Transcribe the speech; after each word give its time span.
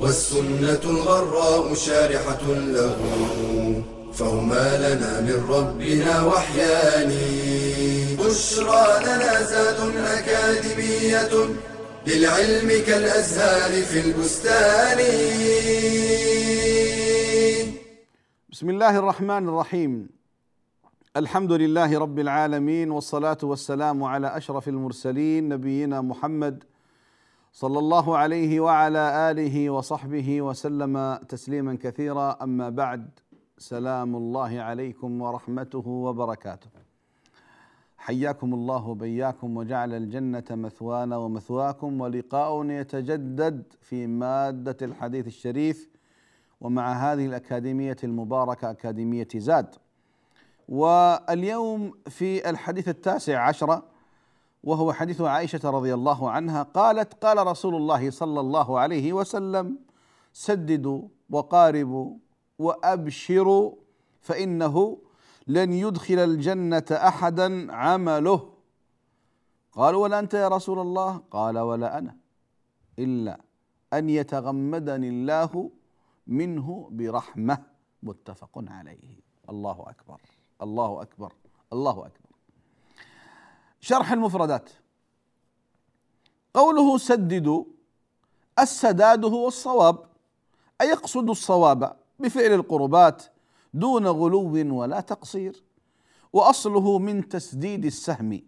والسنة 0.00 0.80
الغراء 0.84 1.74
شارحة 1.74 2.44
له 2.76 2.96
فهما 4.12 4.66
لنا 4.84 5.20
من 5.20 5.38
ربنا 5.48 6.24
وحيان. 6.24 7.12
بشرى 8.18 8.86
لنا 9.06 9.42
زاد 9.42 9.96
أكاديمية 9.96 11.32
للعلم 12.06 12.68
كالأزهار 12.86 13.82
في 13.82 14.00
البستان. 14.00 14.98
بسم 18.52 18.70
الله 18.70 18.98
الرحمن 18.98 19.48
الرحيم. 19.48 20.08
الحمد 21.16 21.52
لله 21.52 21.98
رب 21.98 22.18
العالمين 22.18 22.90
والصلاة 22.90 23.38
والسلام 23.42 24.04
على 24.04 24.36
أشرف 24.36 24.68
المرسلين 24.68 25.48
نبينا 25.48 26.00
محمد 26.00 26.64
صلى 27.52 27.78
الله 27.78 28.16
عليه 28.16 28.60
وعلى 28.60 29.30
آله 29.30 29.70
وصحبه 29.70 30.42
وسلم 30.42 31.16
تسليما 31.28 31.78
كثيرا. 31.82 32.36
أما 32.42 32.68
بعد 32.68 33.10
سلام 33.58 34.16
الله 34.16 34.60
عليكم 34.60 35.22
ورحمته 35.22 35.88
وبركاته. 35.88 36.70
حياكم 37.96 38.54
الله 38.54 38.88
وبياكم 38.88 39.56
وجعل 39.56 39.94
الجنة 39.94 40.44
مثوانا 40.50 41.16
ومثواكم 41.16 42.00
ولقاؤنا 42.00 42.80
يتجدد 42.80 43.62
في 43.80 44.06
مادة 44.06 44.76
الحديث 44.82 45.26
الشريف 45.26 45.88
ومع 46.60 46.92
هذه 46.92 47.26
الأكاديمية 47.26 47.96
المباركة 48.04 48.70
أكاديمية 48.70 49.28
زاد. 49.36 49.74
واليوم 50.68 51.92
في 52.06 52.50
الحديث 52.50 52.88
التاسع 52.88 53.38
عشر 53.38 53.82
وهو 54.62 54.92
حديث 54.92 55.20
عائشة 55.20 55.70
رضي 55.70 55.94
الله 55.94 56.30
عنها 56.30 56.62
قالت 56.62 57.24
قال 57.24 57.46
رسول 57.46 57.74
الله 57.74 58.10
صلى 58.10 58.40
الله 58.40 58.78
عليه 58.78 59.12
وسلم 59.12 59.78
سددوا 60.32 61.08
وقاربوا 61.30 62.16
وأبشروا 62.58 63.74
فإنه 64.20 64.98
لن 65.46 65.72
يدخل 65.72 66.18
الجنة 66.18 66.84
أحدا 66.90 67.72
عمله. 67.72 68.52
قالوا 69.72 70.02
ولا 70.02 70.18
أنت 70.18 70.34
يا 70.34 70.48
رسول 70.48 70.78
الله؟ 70.78 71.22
قال 71.30 71.58
ولا 71.58 71.98
أنا 71.98 72.16
إلا 72.98 73.40
أن 73.92 74.10
يتغمدني 74.10 75.08
الله 75.08 75.70
منه 76.26 76.88
برحمة. 76.92 77.58
متفق 78.02 78.64
عليه. 78.68 79.20
الله 79.48 79.84
أكبر 79.88 80.20
الله 80.62 81.02
أكبر 81.02 81.32
الله 81.72 82.06
أكبر. 82.06 82.29
شرح 83.80 84.12
المفردات. 84.12 84.70
قوله 86.54 86.98
سددوا 86.98 87.64
السداد 88.58 89.24
هو 89.24 89.48
الصواب 89.48 90.04
أي 90.80 90.88
يقصد 90.88 91.30
الصواب 91.30 91.96
بفعل 92.18 92.52
القربات 92.54 93.22
دون 93.74 94.06
غلو 94.06 94.76
ولا 94.76 95.00
تقصير 95.00 95.64
وأصله 96.32 96.98
من 96.98 97.28
تسديد 97.28 97.84
السهم 97.84 98.40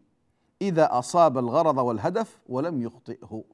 إذا 0.62 0.98
أصاب 0.98 1.38
الغرض 1.38 1.78
والهدف 1.78 2.38
ولم 2.48 2.82
يخطئه. 2.82 3.44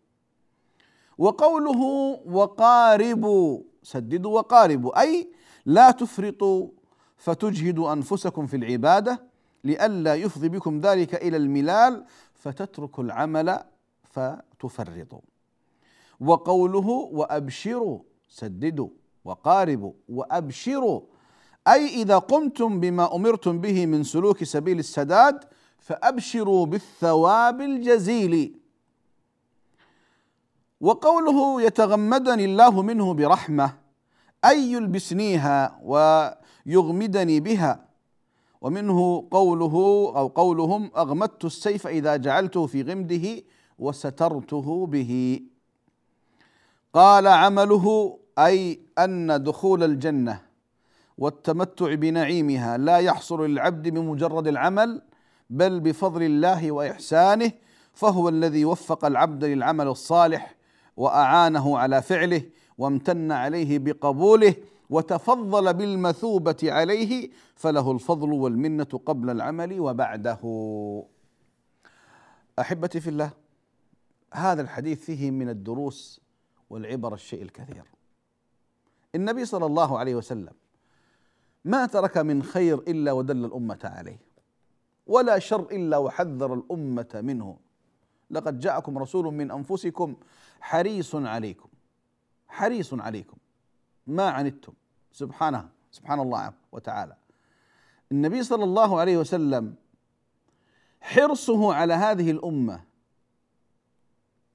وقوله 1.19 1.81
وقاربوا 2.27 3.61
سددوا 3.83 4.39
وقاربوا 4.39 5.01
أي 5.01 5.33
لا 5.67 5.91
تفرطوا 5.91 6.69
فتجهدوا 7.17 7.93
أنفسكم 7.93 8.47
في 8.47 8.57
العبادة 8.57 9.28
لئلا 9.65 10.15
يفضي 10.15 10.49
بكم 10.49 10.81
ذلك 10.81 11.15
إلى 11.15 11.37
الملال 11.37 12.05
فتتركوا 12.35 13.05
العمل 13.05 13.59
فتفرطوا. 14.03 15.21
وقوله 16.21 16.89
وأبشروا 16.89 17.99
سددوا 18.29 18.89
وقاربوا 19.25 19.93
وأبشروا. 20.09 21.01
أي 21.69 21.87
إذا 21.87 22.19
قمتم 22.19 22.81
بما 22.81 23.15
أمرتم 23.15 23.61
به 23.61 23.87
من 23.87 24.05
سلوك 24.05 24.45
سبيل 24.45 24.79
السداد 24.79 25.45
فأبشروا 25.79 26.67
بالثواب 26.67 27.61
الجزيل. 27.61 28.59
وقوله 30.81 31.63
يتغمدني 31.63 32.45
الله 32.45 32.83
منه 32.83 33.15
برحمة 33.15 33.75
أي 34.45 34.73
يلبسنيها 34.73 35.81
ويغمدني 35.83 37.41
بها 37.41 37.88
ومنه 38.61 39.29
قوله 39.31 39.75
أو 40.17 40.27
قولهم 40.27 40.91
أغمدت 40.97 41.45
السيف 41.45 41.87
إذا 41.87 42.17
جعلته 42.17 42.67
في 42.67 42.83
غمده 42.83 43.43
وسترته 43.79 44.87
به. 44.87 45.41
قال 46.95 47.27
عمله 47.27 48.19
أي 48.39 48.81
أن 48.99 49.43
دخول 49.43 49.83
الجنة 49.83 50.41
والتمتع 51.19 51.95
بنعيمها 51.95 52.77
لا 52.79 52.99
يحصل 52.99 53.47
للعبد 53.47 53.89
بمجرد 53.89 54.49
العمل 54.49 55.03
بل 55.51 55.81
بفضل 55.81 56.23
الله 56.23 56.73
وإحسانه 56.73 57.53
فهو 57.93 58.29
الذي 58.29 58.65
وفق 58.65 59.05
العبد 59.05 59.45
للعمل 59.45 59.89
الصالح 59.89 60.55
وأعانه 60.97 61.79
على 61.79 62.03
فعله 62.03 62.43
وامتن 62.79 63.33
عليه 63.33 63.79
بقبوله 63.79 64.55
وتفضل 64.91 65.75
بالمثوبة 65.75 66.57
عليه 66.63 67.31
فله 67.57 67.93
الفضل 67.93 68.33
والمنة 68.33 68.85
قبل 68.85 69.31
العمل 69.31 69.81
وبعده. 69.81 70.41
أحبتي 72.59 73.01
في 73.01 73.11
الله 73.11 73.31
هذا 74.35 74.63
الحديث 74.63 75.05
فيه 75.05 75.31
من 75.31 75.49
الدروس 75.49 76.21
والعبر 76.71 77.15
الشيء 77.15 77.43
الكثير. 77.43 77.85
النبي 79.15 79.45
صلى 79.45 79.67
الله 79.67 79.99
عليه 79.99 80.15
وسلم 80.15 80.53
ما 81.65 81.87
ترك 81.87 82.19
من 82.19 82.43
خير 82.43 82.79
إلا 82.79 83.13
ودل 83.13 83.45
الأمة 83.45 83.81
عليه 83.85 84.21
ولا 85.07 85.39
شر 85.39 85.61
إلا 85.61 85.97
وحذر 85.97 86.55
الأمة 86.55 87.09
منه. 87.15 87.59
لقد 88.31 88.59
جاءكم 88.59 88.99
رسول 88.99 89.35
من 89.35 89.51
أنفسكم 89.51 90.17
حريص 90.61 91.15
عليكم 91.15 91.69
حريص 92.49 92.95
عليكم. 92.95 93.37
ما 94.09 94.29
عنتم. 94.29 94.73
سبحانه 95.13 95.69
سبحان 95.91 96.21
الله 96.21 96.53
وتعالى. 96.73 97.17
النبي 98.13 98.43
صلى 98.43 98.65
الله 98.65 99.01
عليه 99.01 99.17
وسلم 99.17 99.75
حرصه 101.01 101.75
على 101.75 101.95
هذه 101.95 102.31
الأمة 102.31 102.81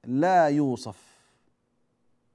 لا 0.04 0.46
يوصف. 0.48 1.14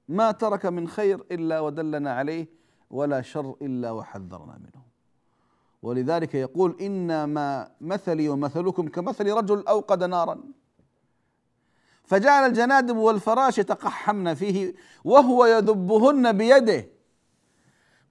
ما 0.08 0.30
ترك 0.30 0.66
من 0.66 0.88
خير 0.88 1.24
إلا 1.30 1.60
ودلنا 1.60 2.12
عليه 2.12 2.46
ولا 2.90 3.22
شر 3.22 3.56
إلا 3.62 3.90
وحذرنا 3.90 4.58
منه. 4.58 4.82
ولذلك 5.82 6.34
يقول 6.34 6.76
إنما 6.80 7.70
مثلي 7.80 8.28
ومثلكم 8.28 8.88
كمثل 8.88 9.32
رجل 9.32 9.66
أوقد 9.66 10.02
نارا. 10.04 10.40
فجعل 12.04 12.46
الجنادب 12.46 12.96
والفراش 12.96 13.58
يتقحمن 13.58 14.34
فيه 14.34 14.74
وهو 15.04 15.46
يذبهن 15.46 16.32
بيده. 16.32 16.99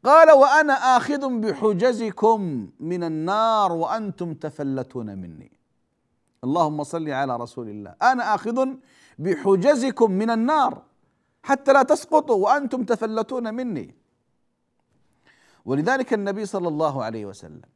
قال 0.03 0.31
وأنا 0.31 0.73
آخذ 0.73 1.39
بحجزكم 1.39 2.69
من 2.79 3.03
النار 3.03 3.71
وأنتم 3.71 4.33
تفلتون 4.33 5.17
مني. 5.17 5.51
اللهم 6.43 6.83
صل 6.83 7.09
على 7.09 7.37
رسول 7.37 7.69
الله. 7.69 7.95
أنا 8.01 8.35
آخذ 8.35 8.67
بحجزكم 9.19 10.11
من 10.11 10.29
النار 10.29 10.81
حتى 11.43 11.73
لا 11.73 11.83
تسقطوا 11.83 12.35
وأنتم 12.35 12.83
تفلتون 12.83 13.53
مني. 13.53 13.95
ولذلك 15.65 16.13
النبي 16.13 16.45
صلى 16.45 16.67
الله 16.67 17.03
عليه 17.03 17.25
وسلم 17.25 17.69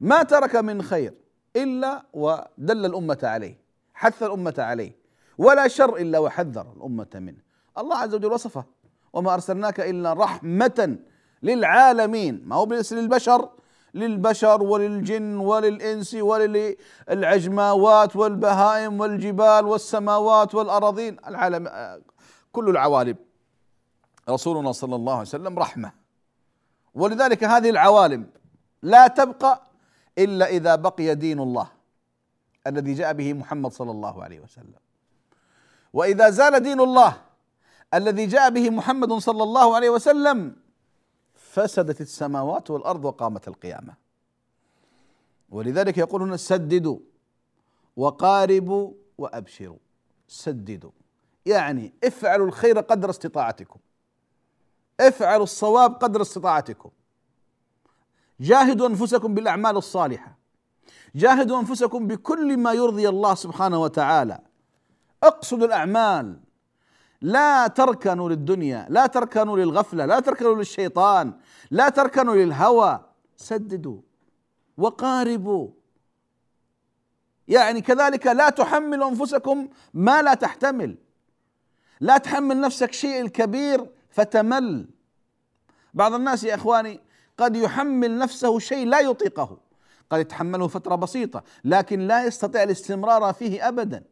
ما 0.00 0.22
ترك 0.22 0.56
من 0.56 0.82
خير 0.82 1.14
إلا 1.56 2.02
ودل 2.12 2.86
الأمة 2.86 3.18
عليه 3.22 3.58
حث 3.94 4.22
الأمة 4.22 4.54
عليه 4.58 4.96
ولا 5.38 5.68
شر 5.68 5.96
إلا 5.96 6.18
وحذر 6.18 6.72
الأمة 6.76 7.10
منه. 7.14 7.42
الله 7.78 7.96
عز 7.96 8.14
وجل 8.14 8.32
وصفه. 8.32 8.64
وما 9.12 9.34
أرسلناك 9.34 9.80
إلا 9.80 10.12
رحمة 10.12 10.98
للعالمين. 11.42 12.42
ما 12.46 12.56
هو 12.56 12.66
بس 12.66 12.92
للبشر 12.92 13.48
للبشر 13.94 14.62
وللجن 14.62 15.36
وللإنس 15.36 16.14
وللعجماوات 16.14 18.16
والبهائم 18.16 19.00
والجبال 19.00 19.66
والسماوات 19.66 20.54
والارضين 20.54 21.16
العالم 21.26 21.70
كل 22.52 22.68
العوالم. 22.68 23.16
رسولنا 24.28 24.72
صلى 24.72 24.96
الله 24.96 25.12
عليه 25.12 25.22
وسلم 25.22 25.58
رحمة. 25.58 25.92
ولذلك 26.94 27.44
هذه 27.44 27.70
العوالم 27.70 28.26
لا 28.82 29.06
تبقى 29.06 29.62
إلا 30.18 30.46
إذا 30.46 30.74
بقي 30.74 31.14
دين 31.14 31.40
الله 31.40 31.68
الذي 32.66 32.94
جاء 32.94 33.12
به 33.12 33.32
محمد 33.32 33.72
صلى 33.72 33.90
الله 33.90 34.24
عليه 34.24 34.40
وسلم. 34.40 34.80
وإذا 35.92 36.30
زال 36.30 36.60
دين 36.60 36.80
الله 36.80 37.16
الذي 37.94 38.26
جاء 38.26 38.50
به 38.50 38.70
محمد 38.70 39.12
صلى 39.12 39.42
الله 39.42 39.76
عليه 39.76 39.90
وسلم 39.90 40.56
فسدت 41.52 42.00
السماوات 42.00 42.70
والأرض 42.70 43.04
وقامت 43.04 43.48
القيامة. 43.48 43.94
ولذلك 45.50 45.98
يقولون 45.98 46.36
سددوا 46.36 46.98
وقاربوا 47.96 48.92
وأبشروا. 49.18 49.78
سددوا. 50.28 50.90
يعني 51.46 51.92
افعلوا 52.04 52.46
الخير 52.46 52.78
قدر 52.78 53.10
استطاعتكم. 53.10 53.80
افعلوا 55.00 55.44
الصواب 55.44 55.94
قدر 55.94 56.22
استطاعتكم. 56.22 56.90
جاهدوا 58.40 58.86
أنفسكم 58.86 59.34
بالأعمال 59.34 59.76
الصالحة. 59.76 60.38
جاهدوا 61.14 61.60
أنفسكم 61.60 62.06
بكل 62.06 62.56
ما 62.56 62.72
يرضي 62.72 63.08
الله 63.08 63.34
سبحانه 63.34 63.78
وتعالى. 63.82 64.38
اقصدوا 65.22 65.66
الأعمال. 65.66 66.40
لا 67.22 67.66
تركنوا 67.66 68.30
للدنيا 68.30 68.86
لا 68.90 69.06
تركنوا 69.06 69.58
للغفلة 69.58 70.06
لا 70.06 70.20
تركنوا 70.20 70.54
للشيطان 70.54 71.32
لا 71.70 71.88
تركنوا 71.88 72.34
للهوى. 72.34 73.00
سددوا 73.36 74.00
وقاربوا. 74.78 75.68
يعني 77.48 77.80
كذلك 77.80 78.26
لا 78.26 78.50
تحملوا 78.50 79.08
أنفسكم 79.08 79.68
ما 79.94 80.22
لا 80.22 80.34
تحتمل. 80.34 80.96
لا 82.00 82.18
تحمل 82.18 82.60
نفسك 82.60 82.92
شيء 82.92 83.20
الكبير 83.20 83.90
فتمل. 84.10 84.88
بعض 85.94 86.14
الناس 86.14 86.44
يا 86.44 86.54
إخواني 86.54 87.00
قد 87.38 87.56
يحمل 87.56 88.18
نفسه 88.18 88.58
شيء 88.58 88.86
لا 88.86 89.00
يطيقه. 89.00 89.58
قد 90.10 90.20
يتحمله 90.20 90.68
فترة 90.68 90.94
بسيطة 90.94 91.42
لكن 91.64 92.00
لا 92.00 92.24
يستطيع 92.24 92.62
الاستمرار 92.62 93.32
فيه 93.32 93.68
ابدا. 93.68 94.04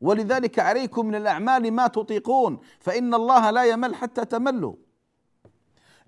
ولذلك 0.00 0.58
عليكم 0.58 1.06
من 1.06 1.14
الأعمال 1.14 1.72
ما 1.72 1.86
تطيقون 1.86 2.60
فإن 2.80 3.14
الله 3.14 3.50
لا 3.50 3.64
يمل 3.64 3.94
حتى 3.94 4.24
تملوا. 4.24 4.74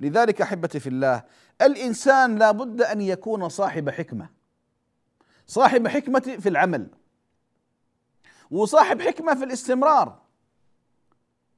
لذلك 0.00 0.42
أحبتي 0.42 0.80
في 0.80 0.88
الله 0.88 1.24
الإنسان 1.62 2.36
لا 2.36 2.50
بد 2.50 2.82
أن 2.82 3.00
يكون 3.00 3.48
صاحب 3.48 3.90
حكمة. 3.90 4.28
صاحب 5.46 5.88
حكمة 5.88 6.36
في 6.40 6.48
العمل. 6.48 6.88
وصاحب 8.50 9.02
حكمة 9.02 9.34
في 9.34 9.44
الاستمرار. 9.44 10.18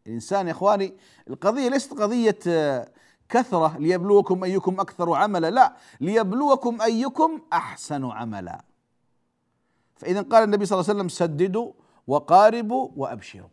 الانسان 0.06 0.46
يا 0.46 0.52
إخواني 0.52 0.96
القضية 1.30 1.68
ليست 1.68 1.92
قضية 1.92 2.38
كثرة 3.28 3.78
ليبلوكم 3.78 4.44
أيكم 4.44 4.80
أكثر 4.80 5.14
عملا 5.14 5.50
لا 5.50 5.76
ليبلوكم 6.00 6.80
أيكم 6.80 7.40
أحسن 7.52 8.04
عملا. 8.04 8.64
فإذا 9.96 10.22
قال 10.22 10.44
النبي 10.44 10.66
صلى 10.66 10.80
الله 10.80 10.90
عليه 10.90 10.98
وسلم 10.98 11.08
سددوا 11.08 11.72
وقاربوا 12.06 12.88
وأبشروا. 12.96 13.48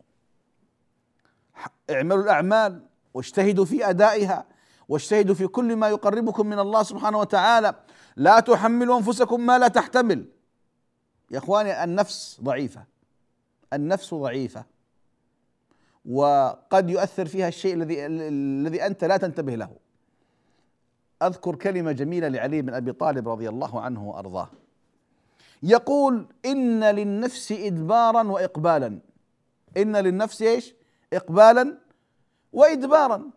اعملوا 1.90 2.22
الأعمال 2.22 2.86
واجتهدوا 3.14 3.64
في 3.64 3.90
أدائها 3.90 4.46
واجتهدوا 4.88 5.34
في 5.34 5.46
كل 5.46 5.76
ما 5.76 5.88
يقربكم 5.88 6.46
من 6.46 6.58
الله 6.58 6.82
سبحانه 6.82 7.18
وتعالى. 7.18 7.74
لا 8.16 8.40
تحملوا 8.40 8.98
أنفسكم 8.98 9.46
ما 9.46 9.58
لا 9.58 9.68
تحتمل. 9.68 10.26
يا 11.30 11.38
إخواني 11.38 11.84
النفس 11.84 12.40
ضعيفة. 12.42 12.84
النفس 13.72 14.14
ضعيفة. 14.14 14.64
وقد 16.04 16.90
يؤثر 16.90 17.26
فيها 17.26 17.48
الشيء 17.48 17.74
الذي 17.74 18.06
الذي 18.06 18.86
أنت 18.86 19.04
لا 19.04 19.16
تنتبه 19.16 19.54
له. 19.54 19.76
أذكر 21.22 21.54
كلمة 21.54 21.92
جميلة 21.92 22.28
لعلي 22.28 22.62
بن 22.62 22.74
أبي 22.74 22.92
طالب 22.92 23.28
رضي 23.28 23.48
الله 23.48 23.80
عنه 23.80 24.08
وأرضاه. 24.08 24.50
يقول 25.62 26.26
إن 26.44 26.84
للنفس 26.84 27.52
ادبارا 27.52 28.22
واقبالا. 28.22 28.98
إن 29.76 29.96
للنفس 29.96 30.42
إيش؟ 30.42 30.74
اقبالا 31.12 31.78
وادبارا. 32.52 33.30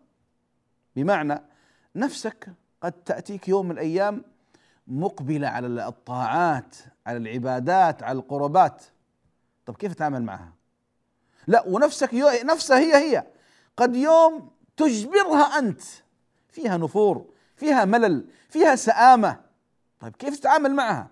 بمعنى 0.96 1.42
نفسك 1.96 2.48
قد 2.82 2.92
تأتيك 2.92 3.48
يوم 3.48 3.66
من 3.66 3.72
الأيام 3.72 4.24
مقبلة 4.86 5.48
على 5.48 5.66
الطاعات 5.66 6.76
على 7.06 7.18
العبادات 7.18 8.02
على 8.02 8.18
القربات. 8.18 8.84
طب 9.66 9.76
كيف 9.76 9.94
تتعامل 9.94 10.22
معها؟ 10.22 10.52
لا 11.46 11.64
ونفسك 11.68 12.14
نفسها 12.44 12.78
هي 12.78 12.94
هي. 12.94 13.26
قد 13.76 13.96
يوم 13.96 14.50
تجبرها 14.76 15.58
أنت. 15.58 15.82
فيها 16.48 16.76
نفور 16.76 17.26
فيها 17.56 17.84
ملل 17.84 18.26
فيها 18.48 18.76
سآمة. 18.76 19.40
طيب 20.00 20.16
كيف 20.16 20.38
تتعامل 20.38 20.74
معها؟ 20.74 21.10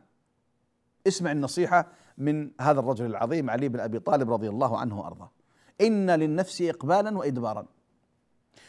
اسمع 1.06 1.32
النصيحة 1.32 1.87
من 2.19 2.50
هذا 2.61 2.81
الرجل 2.81 3.06
العظيم 3.06 3.50
علي 3.50 3.69
بن 3.69 3.81
أبي 3.81 3.99
طالب 3.99 4.32
رضي 4.32 4.49
الله 4.49 4.79
عنه 4.79 5.00
وأرضاه. 5.00 5.31
إن 5.81 6.11
للنفس 6.11 6.62
إقبالا 6.62 7.19
وإدبارا. 7.19 7.67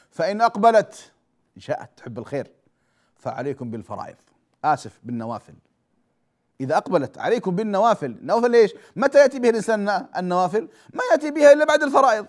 فإن 0.10 0.42
أقبلت 0.42 1.12
إن 1.56 1.62
شاءت 1.62 1.90
تحب 1.98 2.20
الخير 2.20 2.52
فعليكم 3.16 3.72
بالفرائض. 3.72 4.16
آسف 4.66 5.00
بالنوافل. 5.04 5.54
إذا 6.62 6.78
أقبلت 6.78 7.18
عليكم 7.18 7.56
بالنوافل. 7.56 8.18
نوافل 8.22 8.56
إيش؟ 8.56 8.74
متى 8.96 9.18
يأتي 9.18 9.40
به 9.40 9.50
الإنسان 9.50 10.08
النوافل؟ 10.18 10.70
ما 10.94 11.04
يأتي 11.12 11.32
بها 11.32 11.54
إلا 11.54 11.66
بعد 11.66 11.84
الفرائض. 11.84 12.28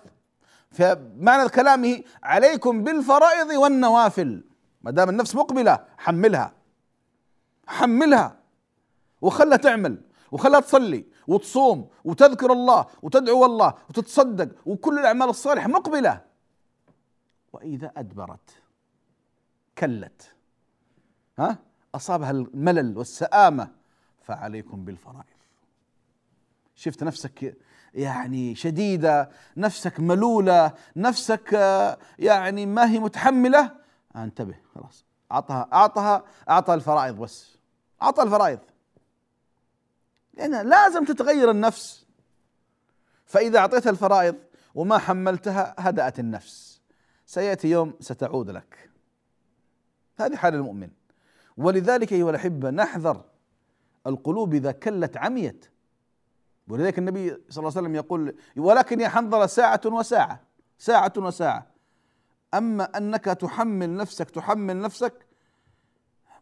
فمعنى 0.71 1.49
كلامه 1.49 2.03
عليكم 2.23 2.83
بالفرائض 2.83 3.49
والنوافل. 3.49 4.43
ما 4.81 4.91
دام 4.91 5.09
النفس 5.09 5.35
مقبلة 5.35 5.85
حملها. 5.97 6.53
حملها. 7.67 8.42
وخلها 9.23 9.57
تعمل 9.57 10.01
وخلها 10.31 10.59
تصلي 10.59 11.05
وتصوم 11.27 11.89
وتذكر 12.03 12.51
الله 12.51 12.85
وتدعو 13.01 13.45
الله 13.45 13.73
وتتصدق 13.89 14.49
وكل 14.65 14.99
الأعمال 14.99 15.29
الصالحة 15.29 15.67
مقبلة. 15.67 16.21
وإذا 17.53 17.91
أدبرت 17.97 18.49
كلت 19.77 20.35
ها؟ 21.39 21.57
أصابها 21.95 22.31
الملل 22.31 22.97
والسآمة 22.97 23.71
فعليكم 24.21 24.85
بالفرائض. 24.85 25.23
شفت 26.75 27.03
نفسك 27.03 27.57
يعني 27.93 28.55
شديدة 28.55 29.29
نفسك 29.57 29.99
ملولة 29.99 30.73
نفسك 30.95 31.53
يعني 32.19 32.65
ما 32.65 32.89
هي 32.89 32.99
متحملة؟ 32.99 33.71
انتبه 34.15 34.55
خلاص. 34.75 35.05
أعطها 35.31 35.69
أعطها 35.73 36.23
اعطى 36.49 36.73
الفرائض 36.73 37.15
بس. 37.15 37.57
اعطى 38.01 38.23
الفرائض. 38.23 38.59
لأن 40.33 40.69
لازم 40.69 41.05
تتغير 41.05 41.51
النفس. 41.51 42.05
فإذا 43.25 43.59
أعطيتها 43.59 43.89
الفرائض 43.89 44.35
وما 44.75 44.97
حملتها 44.97 45.75
هدأت 45.77 46.19
النفس. 46.19 46.81
سيأتي 47.25 47.67
يوم 47.67 47.93
ستعود 47.99 48.49
لك. 48.49 48.89
هذه 50.15 50.35
حال 50.35 50.55
المؤمن. 50.55 50.89
ولذلك 51.57 52.13
أيها 52.13 52.29
الأحبة 52.29 52.69
نحذر 52.69 53.25
القلوب 54.07 54.53
إذا 54.53 54.71
كلت 54.71 55.17
عميت. 55.17 55.65
ولذلك 56.67 56.99
النبي 56.99 57.29
صلى 57.29 57.61
الله 57.61 57.77
عليه 57.77 57.87
وسلم 57.87 57.95
يقول 57.95 58.35
ولكن 58.57 58.99
يا 58.99 59.09
حنظلة 59.09 59.45
ساعة 59.45 59.81
وساعة 59.85 60.39
ساعة 60.77 61.13
وساعة. 61.17 61.67
أما 62.53 62.97
أنك 62.97 63.25
تحمل 63.25 63.95
نفسك 63.95 64.29
تحمل 64.29 64.81
نفسك 64.81 65.25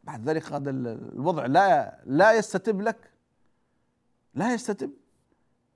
بعد 0.03 0.29
ذلك 0.29 0.51
هذا 0.51 0.69
الوضع 0.69 1.45
لا 1.45 1.99
لا 2.05 2.33
يستتب 2.33 2.81
لك. 2.81 3.10
لا 4.35 4.53
يستتب. 4.53 4.91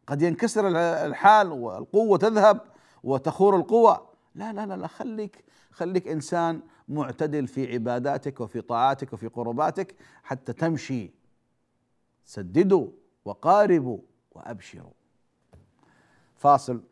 قد 0.08 0.22
ينكسر 0.22 0.68
الحال 1.06 1.52
والقوة 1.52 2.18
تذهب 2.18 2.62
وتخور 3.04 3.56
القوة. 3.56 4.10
لا 4.36 4.54
لا 4.54 4.66
لا, 4.66 4.78
لا 4.78 4.88
خليك 4.88 5.46
خليك 5.72 6.08
إنسان 6.08 6.62
معتدل 6.88 7.48
في 7.48 7.74
عباداتك 7.74 8.40
وفي 8.40 8.62
طاعاتك 8.62 9.14
وفي 9.14 9.28
قرباتك 9.28 9.96
حتى 10.24 10.54
تمشي. 10.54 11.12
سددوا 12.26 12.88
وقاربوا 13.26 14.00
وأبشروا. 14.32 14.92
فاصل 16.36 16.84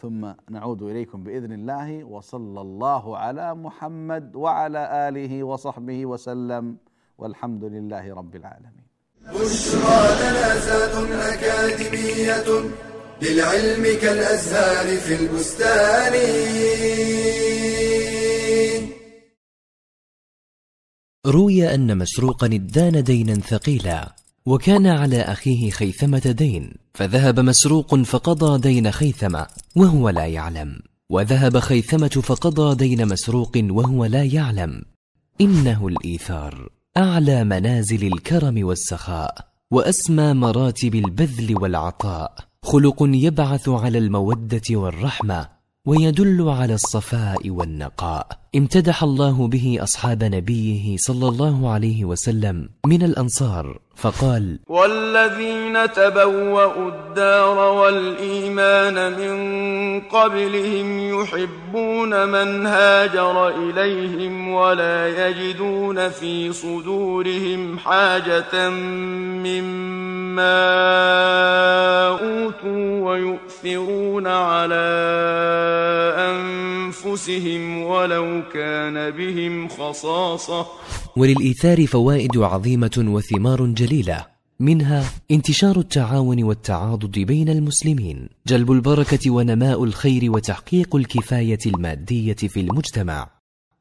ثم 0.00 0.32
نعود 0.50 0.82
إليكم 0.82 1.24
بإذن 1.24 1.52
الله 1.52 2.04
وصلى 2.04 2.60
الله 2.60 3.16
على 3.16 3.54
محمد 3.54 4.36
وعلى 4.36 5.08
آله 5.08 5.44
وصحبه 5.44 6.06
وسلم 6.06 6.76
والحمد 7.18 7.64
لله 7.64 8.14
رب 8.14 8.36
العالمين. 8.36 8.87
بشرى 9.34 10.16
لنا 10.20 10.60
زاد 10.60 11.10
أكاديمية 11.12 12.70
للعلم 13.22 13.84
كالأزهار 14.02 14.96
في 14.96 15.14
البستان. 15.14 16.14
روي 21.26 21.74
أن 21.74 21.98
مسروقا 21.98 22.46
ادان 22.46 23.04
دينا 23.04 23.34
ثقيلا 23.34 24.16
وكان 24.46 24.86
على 24.86 25.20
أخيه 25.20 25.70
خيثمة 25.70 26.34
دين 26.38 26.72
فذهب 26.94 27.40
مسروق 27.40 27.94
فقضى 27.94 28.58
دين 28.60 28.90
خيثمة 28.90 29.46
وهو 29.76 30.08
لا 30.08 30.26
يعلم. 30.26 30.80
وذهب 31.10 31.58
خيثمة 31.58 32.08
فقضى 32.08 32.74
دين 32.74 33.08
مسروق 33.08 33.52
وهو 33.56 34.04
لا 34.04 34.24
يعلم. 34.24 34.82
إنه 35.40 35.88
الإيثار. 35.88 36.77
أعلى 36.98 37.44
منازل 37.44 38.06
الكرم 38.12 38.66
والسخاء 38.66 39.34
وأسمى 39.70 40.32
مراتب 40.32 40.94
البذل 40.94 41.58
والعطاء. 41.58 42.34
خلق 42.62 42.96
يبعث 43.00 43.68
على 43.68 43.98
المودة 43.98 44.62
والرحمة 44.70 45.48
ويدل 45.86 46.48
على 46.48 46.74
الصفاء 46.74 47.50
والنقاء. 47.50 48.26
امتدح 48.56 49.02
الله 49.02 49.48
به 49.48 49.78
أصحاب 49.80 50.24
نبيه 50.24 50.96
صلى 50.96 51.28
الله 51.28 51.68
عليه 51.70 52.04
وسلم 52.04 52.68
من 52.86 53.02
الأنصار. 53.02 53.80
فقال 53.98 54.58
والذين 54.68 55.92
تبوأوا 55.92 56.88
الدار 56.88 57.58
والإيمان 57.58 59.12
من 59.12 60.00
قبلهم 60.00 61.20
يحبون 61.20 62.28
من 62.28 62.66
هاجر 62.66 63.48
إليهم 63.48 64.48
ولا 64.48 65.28
يجدون 65.28 66.08
في 66.08 66.52
صدورهم 66.52 67.78
حاجة 67.78 68.70
مما 69.40 70.58
أوتوا 72.08 73.10
ويؤثرون 73.10 74.26
على 74.26 74.88
أنفسهم 76.18 77.82
ولو 77.82 78.42
كان 78.52 79.10
بهم 79.10 79.68
خصاصة. 79.68 80.66
وللإيثار 81.16 81.86
فوائد 81.86 82.36
عظيمة 82.38 83.04
وثمار 83.08 83.64
جليلة 83.88 84.26
منها 84.60 85.04
انتشار 85.30 85.78
التعاون 85.78 86.42
والتعاضد 86.42 87.18
بين 87.18 87.48
المسلمين 87.48 88.28
جلب 88.46 88.72
البركة 88.72 89.30
ونماء 89.30 89.84
الخير 89.84 90.32
وتحقيق 90.32 90.96
الكفاية 90.96 91.58
المادية 91.66 92.34
في 92.34 92.60
المجتمع. 92.60 93.30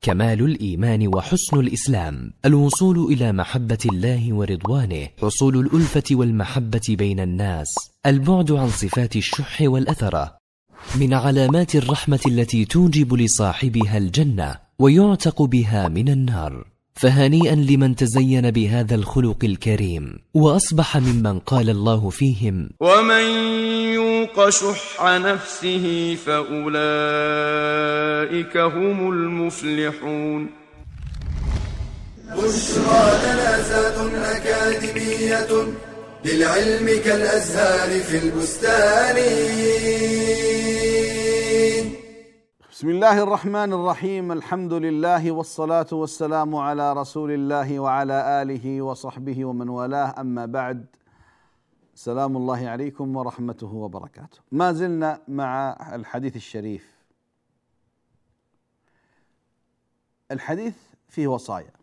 كمال 0.02 0.42
الإيمان 0.42 1.08
وحسن 1.08 1.60
الإسلام 1.60 2.34
الوصول 2.46 3.14
إلى 3.14 3.32
محبة 3.32 3.78
الله 3.86 4.34
ورضوانه 4.34 5.08
حصول 5.22 5.58
الألفة 5.58 6.04
والمحبة 6.12 6.88
بين 6.90 7.20
الناس 7.20 7.68
البعد 8.06 8.52
عن 8.52 8.70
صفات 8.70 9.16
الشح 9.16 9.62
والاثره 9.62 10.38
من 11.00 11.14
علامات 11.14 11.76
الرحمة 11.76 12.20
التي 12.28 12.66
توجب 12.66 13.14
لصاحبها 13.14 13.98
الجنة 13.98 14.56
ويعتق 14.80 15.42
بها 15.42 15.88
من 15.88 16.10
النار. 16.10 16.77
فهنيئا 16.98 17.56
لمن 17.56 17.96
تزين 17.96 18.52
بهذا 18.52 18.96
الخلق 18.96 19.38
الكريم 19.44 20.20
وأصبح 20.34 20.98
ممن 20.98 21.40
قال 21.40 21.70
الله 21.70 22.10
فيهم 22.10 22.70
ومن 22.80 23.24
يوق 23.94 24.50
شح 24.50 25.04
نفسه 25.04 26.18
فأولئك 26.26 26.58
هم 28.58 29.12
المفلحون 29.12 30.50
بشرى 32.36 33.20
لنا 33.24 33.62
زاد 33.62 34.14
أكاديمية 34.16 35.48
للعلم 36.26 37.02
كالأزهار 37.06 38.00
في 38.00 38.18
البستان 38.18 39.16
بسم 42.78 42.90
الله 42.90 43.24
الرحمن 43.24 43.74
الرحيم 43.74 44.32
الحمد 44.32 44.74
لله 44.74 45.32
والصلاة 45.32 45.88
والسلام 45.92 46.56
على 46.56 46.94
رسول 46.94 47.32
الله 47.32 47.80
وعلى 47.80 48.42
آله 48.42 48.82
وصحبه 48.82 49.46
ومن 49.46 49.70
والاه 49.70 50.22
أما 50.22 50.46
بعد 50.46 50.86
سلام 51.96 52.38
الله 52.38 52.68
عليكم 52.68 53.16
ورحمته 53.16 53.74
وبركاته 53.74 54.40
ما 54.52 54.74
زلنا 54.74 55.22
مع 55.28 55.78
الحديث 55.96 56.36
الشريف 56.36 56.96
الحديث 60.32 60.76
فيه 61.10 61.28
وصايا 61.28 61.74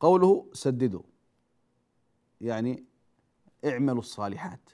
قوله 0.00 0.46
سددوا 0.52 1.02
يعني 2.40 2.84
اعملوا 3.64 4.00
الصالحات 4.00 4.70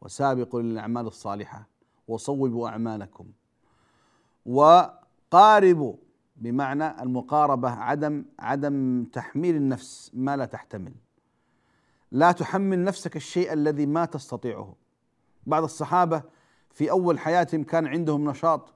وسابقوا 0.00 0.62
للأعمال 0.62 1.06
الصالحة 1.06 1.68
وصوبوا 2.08 2.68
أعمالكم 2.68 3.26
وقاربوا 4.46 5.94
بمعنى 6.36 7.02
المقاربة 7.02 7.70
عدم 7.70 8.24
عدم 8.38 9.04
تحميل 9.12 9.56
النفس 9.56 10.10
ما 10.14 10.36
لا 10.36 10.44
تحتمل. 10.44 10.92
لا 12.12 12.32
تحمل 12.32 12.84
نفسك 12.84 13.16
الشيء 13.16 13.52
الذي 13.52 13.86
ما 13.86 14.04
تستطيعه. 14.04 14.74
بعض 15.46 15.62
الصحابة 15.62 16.22
في 16.70 16.90
أول 16.90 17.18
حياتهم 17.18 17.64
كان 17.64 17.86
عندهم 17.86 18.30
نشاط 18.30 18.74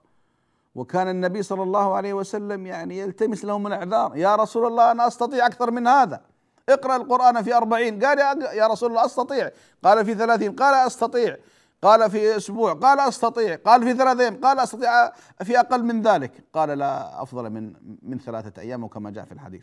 وكان 0.74 1.08
النبي 1.08 1.42
صلى 1.42 1.62
الله 1.62 1.94
عليه 1.94 2.14
وسلم 2.14 2.66
يعني 2.66 2.98
يلتمس 2.98 3.44
لهم 3.44 3.66
الأعذار. 3.66 4.16
يا 4.16 4.36
رسول 4.36 4.66
الله 4.66 4.90
أنا 4.90 5.06
أستطيع 5.06 5.46
أكثر 5.46 5.70
من 5.70 5.86
هذا. 5.86 6.20
اقرأ 6.68 6.96
القرآن 6.96 7.42
في 7.42 7.54
أربعين. 7.54 8.04
قال 8.04 8.18
يا 8.56 8.66
رسول 8.66 8.90
الله 8.90 9.04
أستطيع. 9.04 9.50
قال 9.84 10.04
في 10.04 10.14
ثلاثين. 10.14 10.52
قال 10.52 10.86
أستطيع. 10.86 11.36
قال 11.84 12.10
في 12.10 12.36
أسبوع 12.36 12.72
قال 12.72 13.00
أستطيع 13.00 13.56
قال 13.56 13.82
في 13.82 13.94
ثلاث 13.94 14.20
أيام 14.20 14.40
قال 14.40 14.58
أستطيع 14.58 15.10
في 15.42 15.60
أقل 15.60 15.84
من 15.84 16.02
ذلك. 16.02 16.44
قال 16.52 16.78
لا 16.78 17.22
أفضل 17.22 17.50
من 17.50 17.72
من 18.02 18.18
ثلاثة 18.18 18.62
أيام 18.62 18.84
وكما 18.84 19.10
جاء 19.10 19.24
في 19.24 19.32
الحديث. 19.32 19.62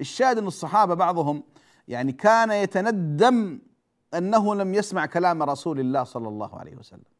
الشاهد 0.00 0.38
أن 0.38 0.46
الصحابة 0.46 0.94
بعضهم 0.94 1.42
يعني 1.88 2.12
كان 2.12 2.50
يتندم 2.50 3.58
أنه 4.14 4.54
لم 4.54 4.74
يسمع 4.74 5.06
كلام 5.06 5.42
رسول 5.42 5.80
الله 5.80 6.04
صلى 6.04 6.28
الله 6.28 6.58
عليه 6.58 6.76
وسلم. 6.76 7.12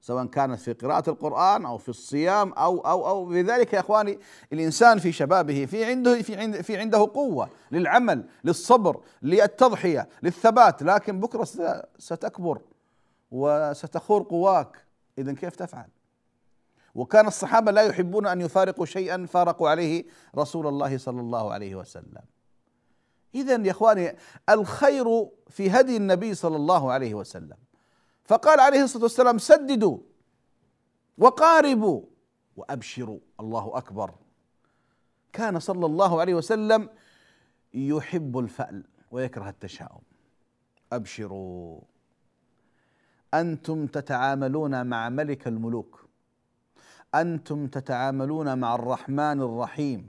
سواء 0.00 0.26
كانت 0.26 0.60
في 0.60 0.72
قراءة 0.72 1.10
القرآن 1.10 1.64
أو 1.64 1.78
في 1.78 1.88
الصيام 1.88 2.52
أو 2.52 2.78
أو 2.78 3.08
أو 3.08 3.32
لذلك 3.32 3.72
يا 3.72 3.80
إخواني 3.80 4.18
الإنسان 4.52 4.98
في 4.98 5.12
شبابه 5.12 5.66
في 5.66 5.84
عنده 5.84 6.22
في 6.22 6.36
عنده 6.36 6.62
في 6.62 6.76
عنده 6.76 6.98
قوة 6.98 7.48
للعمل 7.72 8.24
للصبر 8.44 9.00
للتضحية 9.22 10.08
للثبات 10.22 10.82
لكن 10.82 11.20
بكرة 11.20 11.44
ستكبر. 11.98 12.60
وستخور 13.34 14.22
قواك. 14.22 14.84
اذا 15.18 15.32
كيف 15.32 15.56
تفعل؟ 15.56 15.88
وكان 16.94 17.26
الصحابة 17.26 17.72
لا 17.72 17.82
يحبون 17.82 18.26
أن 18.26 18.40
يفارقوا 18.40 18.86
شيئا 18.86 19.26
فارقوا 19.26 19.68
عليه 19.68 20.04
رسول 20.36 20.66
الله 20.66 20.98
صلى 20.98 21.20
الله 21.20 21.52
عليه 21.52 21.74
وسلم. 21.74 22.22
اذا 23.34 23.56
يا 23.56 23.70
إخواني 23.70 24.16
الخير 24.48 25.28
في 25.48 25.70
هدي 25.70 25.96
النبي 25.96 26.34
صلى 26.34 26.56
الله 26.56 26.92
عليه 26.92 27.14
وسلم. 27.14 27.56
فقال 28.24 28.60
عليه 28.60 28.82
الصلاة 28.82 29.02
والسلام 29.02 29.38
سددوا 29.38 29.98
وقاربوا 31.18 32.02
وأبشروا. 32.56 33.18
الله 33.40 33.72
أكبر. 33.74 34.14
كان 35.32 35.60
صلى 35.60 35.86
الله 35.86 36.20
عليه 36.20 36.34
وسلم 36.34 36.90
يحب 37.74 38.38
الفأل 38.38 38.84
ويكره 39.10 39.48
التشاؤم. 39.48 40.02
أبشروا. 40.92 41.80
أنتم 43.34 43.86
تتعاملون 43.86 44.86
مع 44.86 45.08
ملك 45.08 45.48
الملوك. 45.48 46.04
أنتم 47.14 47.66
تتعاملون 47.66 48.58
مع 48.58 48.74
الرحمن 48.74 49.42
الرحيم. 49.42 50.08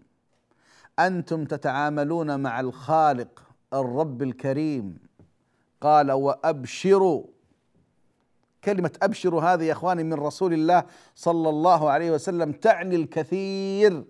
أنتم 0.99 1.45
تتعاملون 1.45 2.39
مع 2.39 2.59
الخالق 2.59 3.43
الرب 3.73 4.21
الكريم. 4.23 4.99
قال 5.81 6.11
وأبشروا. 6.11 7.23
كلمة 8.63 8.91
أبشروا 9.01 9.41
هذه 9.41 9.63
يا 9.63 9.71
إخواني 9.71 10.03
من 10.03 10.13
رسول 10.13 10.53
الله 10.53 10.83
صلى 11.15 11.49
الله 11.49 11.89
عليه 11.89 12.11
وسلم 12.11 12.51
تعني 12.51 12.95
الكثير 12.95 14.03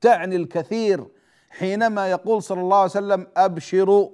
تعني 0.00 0.36
الكثير. 0.36 1.06
حينما 1.50 2.10
يقول 2.10 2.42
صلى 2.42 2.60
الله 2.60 2.76
عليه 2.76 2.90
وسلم 2.90 3.26
أبشروا. 3.36 4.10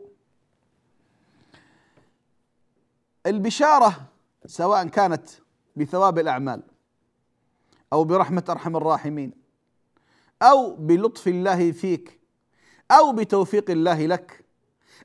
البشارة 3.26 4.15
سواء 4.46 4.86
كانت 4.86 5.28
بثواب 5.76 6.18
الأعمال 6.18 6.62
أو 7.92 8.04
برحمة 8.04 8.44
أرحم 8.48 8.76
الراحمين 8.76 9.32
أو 10.42 10.74
بلطف 10.74 11.28
الله 11.28 11.72
فيك 11.72 12.20
أو 12.90 13.12
بتوفيق 13.12 13.70
الله 13.70 14.06
لك 14.06 14.44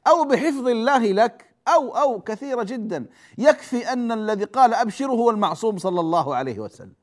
أو 0.07 0.24
بحفظ 0.24 0.67
الله 0.67 1.12
لك 1.12 1.45
أو 1.67 1.98
أو 1.98 2.21
كثيره 2.21 2.63
جدا. 2.63 3.05
يكفي 3.38 3.93
أن 3.93 4.12
الذي 4.12 4.43
قال 4.43 4.74
ابشروا 4.74 5.17
هو 5.17 5.29
المعصوم 5.29 5.77
صلى 5.77 6.00
الله 6.00 6.36
عليه 6.36 6.60
وسلم. 6.60 6.93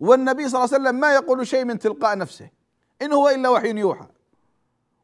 والنبي 0.00 0.48
صلى 0.48 0.64
الله 0.64 0.74
عليه 0.74 0.82
وسلم 0.84 1.00
ما 1.00 1.14
يقول 1.14 1.46
شيء 1.46 1.64
من 1.64 1.78
تلقاء 1.78 2.18
نفسه. 2.18 2.50
إن 3.02 3.12
هو 3.12 3.28
إلا 3.28 3.48
وحي 3.48 3.70
يوحى. 3.70 4.06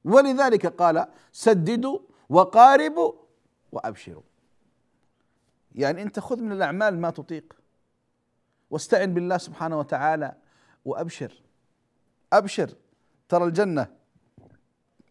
ولذلك 0.05 0.67
قال 0.67 1.07
سددوا 1.33 1.99
وقاربوا 2.29 3.13
وأبشروا. 3.73 4.28
يعني 5.75 6.03
انت 6.03 6.21
خذ 6.21 6.43
من 6.43 6.53
الأعمال 6.53 7.01
ما 7.01 7.11
تطيق. 7.11 7.55
واستعن 8.71 9.15
بالله 9.15 9.39
سبحانه 9.39 9.79
وتعالى 9.79 10.35
وأبشر. 10.85 11.43
أبشر. 12.33 12.75
ترى 13.29 13.45
الجنة 13.45 13.87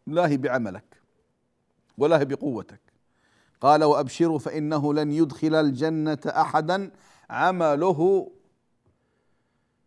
لا 0.08 0.28
هي 0.28 0.38
بعملك 0.38 1.02
ولا 1.98 2.20
هي 2.20 2.26
بقوتك. 2.26 2.82
قال 3.62 3.84
وأبشروا 3.84 4.40
فإنه 4.40 4.94
لن 4.94 5.12
يدخل 5.12 5.56
الجنة 5.56 6.20
أحدا 6.28 6.92
عمله. 7.30 8.32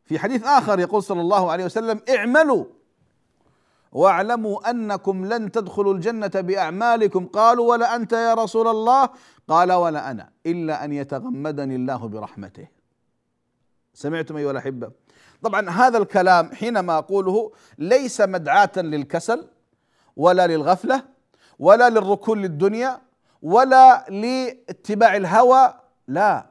في 0.04 0.18
حديث 0.18 0.44
آخر 0.44 0.80
يقول 0.80 1.02
صلى 1.02 1.20
الله 1.20 1.50
عليه 1.50 1.64
وسلم 1.64 2.00
اعملوا. 2.08 2.79
واعلموا 3.92 4.70
أنكم 4.70 5.25
لن 5.25 5.52
تدخلوا 5.52 5.94
الجنة 5.94 6.30
بأعمالكم. 6.35 7.26
قالوا 7.26 7.70
ولا 7.70 7.97
أنت 7.97 8.12
يا 8.12 8.35
رسول 8.35 8.68
الله؟ 8.68 9.09
قال 9.49 9.73
ولا 9.73 10.11
أنا 10.11 10.30
إلا 10.47 10.85
أن 10.85 10.92
يتغمدني 10.92 11.76
الله 11.76 12.09
برحمته. 12.09 12.68
سمعتم 13.94 14.37
أيها 14.37 14.50
الأحبة؟ 14.50 14.90
طبعا 15.42 15.70
هذا 15.70 15.99
الكلام 15.99 16.52
حينما 16.52 16.99
أقوله 16.99 17.52
ليس 17.78 18.20
مدعاة 18.20 18.70
للكسل 18.76 19.49
ولا 20.16 20.47
للغفلة 20.47 21.02
ولا 21.59 21.90
للركون 21.90 22.42
للدنيا 22.42 23.00
ولا 23.42 24.06
لاتباع 24.09 25.16
الهوى 25.16 25.75
لا. 26.09 26.47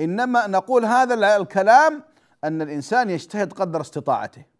إنما 0.00 0.46
نقول 0.46 0.84
هذا 0.84 1.36
الكلام 1.36 2.02
أن 2.44 2.62
الإنسان 2.62 3.10
يجتهد 3.10 3.52
قدر 3.52 3.80
استطاعته. 3.80 4.53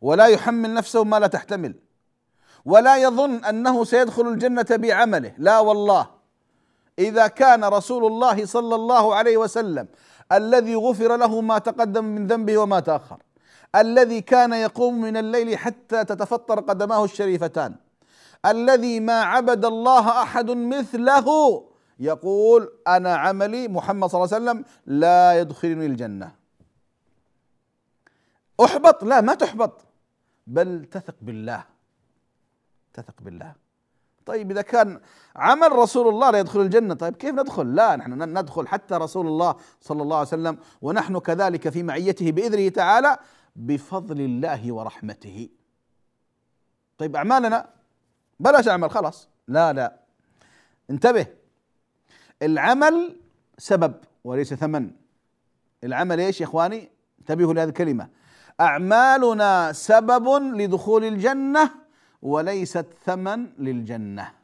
ولا 0.00 0.26
يحمل 0.26 0.74
نفسه 0.74 1.04
ما 1.04 1.18
لا 1.20 1.26
تحتمل. 1.26 1.74
ولا 2.64 2.96
يظن 2.96 3.44
أنه 3.44 3.84
سيدخل 3.84 4.28
الجنة 4.28 4.66
بعمله. 4.70 5.34
لا 5.38 5.58
والله. 5.58 6.06
إذا 6.98 7.26
كان 7.26 7.64
رسول 7.64 8.06
الله 8.06 8.46
صلى 8.46 8.74
الله 8.74 9.14
عليه 9.14 9.36
وسلم 9.36 9.88
الذي 10.32 10.76
غفر 10.76 11.16
له 11.16 11.40
ما 11.40 11.58
تقدم 11.58 12.04
من 12.04 12.26
ذنبه 12.26 12.58
وما 12.58 12.80
تأخر 12.80 13.22
الذي 13.76 14.20
كان 14.20 14.52
يقوم 14.52 15.00
من 15.00 15.16
الليل 15.16 15.58
حتى 15.58 16.04
تتفطر 16.04 16.60
قدماه 16.60 17.04
الشريفتان 17.04 17.74
الذي 18.46 19.00
ما 19.00 19.22
عبد 19.22 19.64
الله 19.64 20.22
أحد 20.22 20.50
مثله 20.50 21.26
يقول 22.00 22.72
أنا 22.88 23.16
عملي 23.16 23.68
محمد 23.68 24.08
صلى 24.08 24.24
الله 24.24 24.34
عليه 24.34 24.44
وسلم 24.44 24.64
لا 24.86 25.40
يدخلني 25.40 25.86
الجنة. 25.86 26.32
أحبط؟ 28.64 29.04
لا 29.04 29.20
ما 29.20 29.34
تحبط. 29.34 29.84
بل 30.46 30.84
تثق 30.84 31.14
بالله. 31.22 31.64
تثق 32.92 33.22
بالله. 33.22 33.54
طيب 34.26 34.50
إذا 34.50 34.62
كان 34.62 35.00
عمل 35.36 35.72
رسول 35.72 36.08
الله 36.08 36.30
لا 36.30 36.38
يدخل 36.38 36.60
الجنة 36.60 36.94
طيب 36.94 37.16
كيف 37.16 37.34
ندخل؟ 37.34 37.74
لا 37.74 37.96
نحن 37.96 38.38
ندخل 38.38 38.68
حتى 38.68 38.94
رسول 38.94 39.26
الله 39.26 39.56
صلى 39.80 40.02
الله 40.02 40.16
عليه 40.16 40.28
وسلم 40.28 40.58
ونحن 40.82 41.18
كذلك 41.18 41.68
في 41.68 41.82
معيته 41.82 42.32
بإذنه 42.32 42.68
تعالى 42.68 43.18
بفضل 43.56 44.20
الله 44.20 44.72
ورحمته. 44.72 45.48
طيب 46.98 47.16
أعمالنا؟ 47.16 47.70
بلاش 48.40 48.68
أعمل 48.68 48.90
خلاص. 48.90 49.28
لا 49.48 49.72
لا. 49.72 50.00
انتبه. 50.90 51.26
العمل 52.42 53.16
سبب 53.58 53.94
وليس 54.24 54.54
ثمن. 54.54 54.90
العمل 55.84 56.20
إيش 56.20 56.40
يا 56.40 56.46
إخواني؟ 56.46 56.90
انتبهوا 57.18 57.54
لهذه 57.54 57.68
الكلمة. 57.68 58.08
أعمالنا 58.60 59.72
سبب 59.72 60.28
لدخول 60.42 61.04
الجنة 61.04 61.70
وليست 62.22 62.86
ثمن 63.04 63.52
للجنة. 63.58 64.34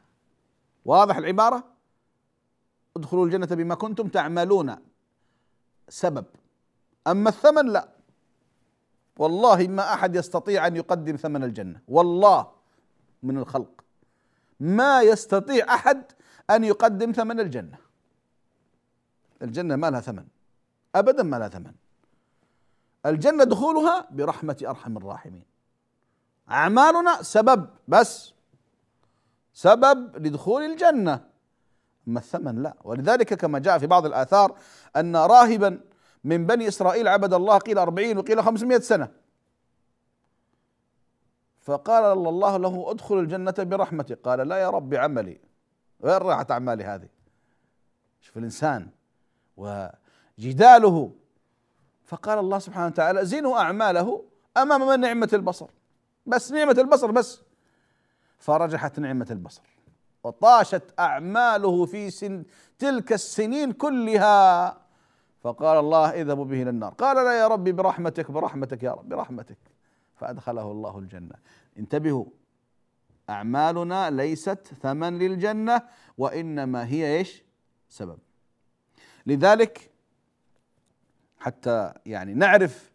واضح 0.85 1.17
العبارة؟ 1.17 1.63
ادخلوا 2.97 3.25
الجنة 3.25 3.45
بما 3.45 3.75
كنتم 3.75 4.07
تعملون. 4.07 4.75
سبب. 5.89 6.25
أما 7.07 7.29
الثمن 7.29 7.65
لا. 7.65 7.89
والله 9.17 9.67
ما 9.67 9.93
أحد 9.93 10.15
يستطيع 10.15 10.67
أن 10.67 10.75
يقدم 10.75 11.15
ثمن 11.15 11.43
الجنة. 11.43 11.81
والله 11.87 12.51
من 13.23 13.37
الخلق. 13.37 13.83
ما 14.59 15.01
يستطيع 15.01 15.73
أحد 15.73 16.03
أن 16.49 16.63
يقدم 16.63 17.11
ثمن 17.11 17.39
الجنة. 17.39 17.77
الجنة 19.41 19.75
ما 19.75 19.89
لها 19.89 20.01
ثمن. 20.01 20.25
ابدا 20.95 21.23
ما 21.23 21.37
لها 21.37 21.49
ثمن. 21.49 21.73
الجنة 23.05 23.43
دخولها 23.43 24.07
برحمة 24.11 24.57
أرحم 24.67 24.97
الراحمين. 24.97 25.45
أعمالنا 26.51 27.21
سبب 27.21 27.69
بس 27.87 28.33
سبب 29.53 30.17
لدخول 30.17 30.61
الجنة. 30.61 31.25
أما 32.07 32.19
الثمن 32.19 32.63
لا. 32.63 32.73
ولذلك 32.83 33.33
كما 33.33 33.59
جاء 33.59 33.77
في 33.77 33.87
بعض 33.87 34.05
الآثار 34.05 34.57
أن 34.95 35.15
راهبا 35.15 35.79
من 36.23 36.45
بني 36.45 36.67
إسرائيل 36.67 37.07
عبد 37.07 37.33
الله 37.33 37.57
قيل 37.57 37.77
أربعين 37.77 38.17
وقيل 38.17 38.43
خمسمائة 38.43 38.79
سنة. 38.79 39.11
فقال 41.61 42.03
الله 42.27 42.57
له 42.57 42.91
ادخل 42.91 43.19
الجنة 43.19 43.55
برحمتي. 43.57 44.13
قال 44.13 44.47
لا 44.47 44.57
يا 44.57 44.69
رب 44.69 44.93
عملي. 44.93 45.39
وين 45.99 46.13
راحت 46.13 46.51
أعمالي 46.51 46.83
هذه؟ 46.83 47.09
شوف 48.21 48.37
الإنسان 48.37 48.89
وجداله 49.57 51.11
فقال 52.07 52.39
الله 52.39 52.59
سبحانه 52.59 52.85
وتعالى 52.85 53.25
زنوا 53.25 53.59
أعماله 53.59 54.23
أمام 54.57 54.87
من 54.87 54.99
نعمة 54.99 55.29
البصر. 55.33 55.69
بس 56.25 56.51
نعمة 56.51 56.75
البصر 56.79 57.11
بس. 57.11 57.41
فرجحت 58.37 58.99
نعمة 58.99 59.27
البصر. 59.31 59.61
وطاشت 60.23 60.83
أعماله 60.99 61.85
في 61.85 62.09
سن 62.09 62.43
تلك 62.79 63.13
السنين 63.13 63.71
كلها. 63.71 64.77
فقال 65.43 65.77
الله 65.79 66.09
اذهبوا 66.09 66.45
به 66.45 66.61
إلى 66.61 66.69
النار. 66.69 66.93
قال 66.93 67.15
لا 67.15 67.39
يا 67.39 67.47
ربي 67.47 67.71
برحمتك 67.71 68.31
برحمتك 68.31 68.83
يا 68.83 68.91
رب 68.91 69.09
برحمتك. 69.09 69.57
فأدخله 70.15 70.71
الله 70.71 70.99
الجنة. 70.99 71.35
انتبهوا. 71.79 72.25
أعمالنا 73.29 74.09
ليست 74.09 74.67
ثمن 74.81 75.19
للجنة 75.19 75.81
وإنما 76.17 76.87
هي 76.87 77.17
إيش؟ 77.17 77.43
سبب. 77.89 78.17
لذلك 79.25 79.91
حتى 81.39 81.93
يعني 82.05 82.33
نعرف 82.33 82.91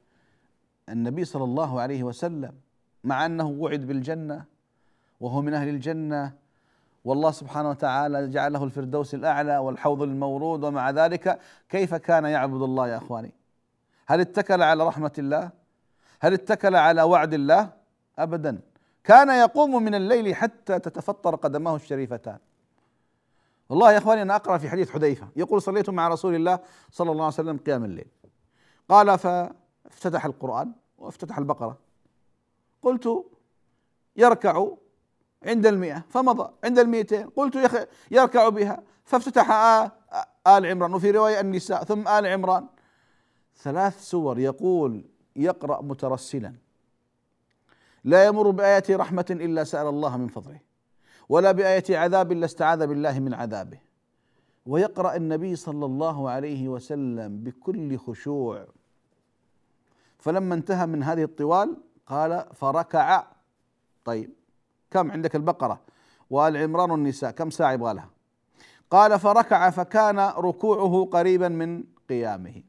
النبي 0.88 1.24
صلى 1.24 1.44
الله 1.44 1.80
عليه 1.80 2.02
وسلم 2.02 2.52
مع 3.04 3.26
أنه 3.26 3.46
وعد 3.48 3.80
بالجنة 3.80 4.44
وهو 5.20 5.42
من 5.42 5.54
أهل 5.54 5.68
الجنة 5.68 6.32
والله 7.04 7.30
سبحانه 7.30 7.70
وتعالى 7.70 8.28
جعله 8.28 8.64
الفردوس 8.64 9.14
الأعلى 9.14 9.58
والحوض 9.58 10.02
المورود 10.02 10.64
ومع 10.64 10.90
ذلك 10.90 11.38
كيف 11.68 11.94
كان 11.94 12.24
يعبد 12.24 12.62
الله 12.62 12.88
يا 12.88 12.96
أخواني؟ 12.96 13.32
هل 14.06 14.20
اتكل 14.20 14.62
على 14.62 14.86
رحمة 14.86 15.12
الله؟ 15.18 15.50
هل 16.20 16.32
اتكل 16.32 16.76
على 16.76 17.02
وعد 17.02 17.34
الله؟ 17.34 17.72
ابدا 18.18 18.60
كان 19.04 19.28
يقوم 19.28 19.82
من 19.82 19.94
الليل 19.94 20.34
حتى 20.34 20.78
تتفطر 20.78 21.34
قدماه 21.34 21.76
الشريفتان 21.76 22.38
والله 23.68 23.92
يا 23.92 23.98
أخواني 23.98 24.22
أنا 24.22 24.36
أقرأ 24.36 24.58
في 24.58 24.68
حديث 24.68 24.90
حذيفة 24.90 25.28
يقول 25.36 25.62
صليت 25.62 25.90
مع 25.90 26.08
رسول 26.08 26.34
الله 26.34 26.58
صلى 26.90 27.12
الله 27.12 27.24
عليه 27.24 27.34
وسلم 27.34 27.56
قيام 27.56 27.84
الليل 27.84 28.06
قال 28.88 29.18
فافتتح 29.18 30.24
القرآن 30.24 30.72
وافتتح 30.98 31.38
البقرة. 31.38 31.78
قلت 32.82 33.24
يركع 34.16 34.66
عند 35.42 35.66
المئة 35.66 36.04
فمضى 36.08 36.52
عند 36.64 36.78
المئتين. 36.78 37.28
قلت 37.28 37.88
يركع 38.10 38.48
بها 38.48 38.82
فافتتح 39.04 39.50
آل 40.46 40.66
عمران 40.66 40.94
وفي 40.94 41.10
رواية 41.10 41.40
النساء 41.40 41.84
ثم 41.84 42.08
آل 42.08 42.26
عمران. 42.26 42.66
ثلاث 43.56 44.04
سور 44.04 44.38
يقول 44.38 45.04
يقرأ 45.36 45.82
مترسلا. 45.82 46.54
لا 48.04 48.26
يمر 48.26 48.50
بآية 48.50 48.84
رحمة 48.90 49.26
إلا 49.30 49.64
سأل 49.64 49.86
الله 49.86 50.16
من 50.16 50.28
فضله 50.28 50.60
ولا 51.28 51.52
بآية 51.52 51.98
عذاب 51.98 52.32
إلا 52.32 52.44
استعاذ 52.44 52.86
بالله 52.86 53.20
من 53.20 53.34
عذابه. 53.34 53.78
ويقرأ 54.66 55.16
النبي 55.16 55.56
صلى 55.56 55.86
الله 55.86 56.30
عليه 56.30 56.68
وسلم 56.68 57.38
بكل 57.44 57.98
خشوع. 57.98 58.66
فلما 60.18 60.54
انتهى 60.54 60.86
من 60.86 61.02
هذه 61.02 61.22
الطوال 61.22 61.76
قال 62.06 62.46
فركع. 62.54 63.26
طيب 64.04 64.30
كم 64.90 65.10
عندك 65.10 65.36
البقرة؟ 65.36 65.80
وآل 66.30 66.56
عمران 66.56 66.90
والنساء 66.90 67.30
كم 67.30 67.50
ساعة 67.50 67.72
يبغى 67.72 67.94
لها؟ 67.94 68.10
قال 68.90 69.18
فركع 69.20 69.70
فكان 69.70 70.18
ركوعه 70.18 71.08
قريبا 71.12 71.48
من 71.48 71.84
قيامه. 72.08 72.62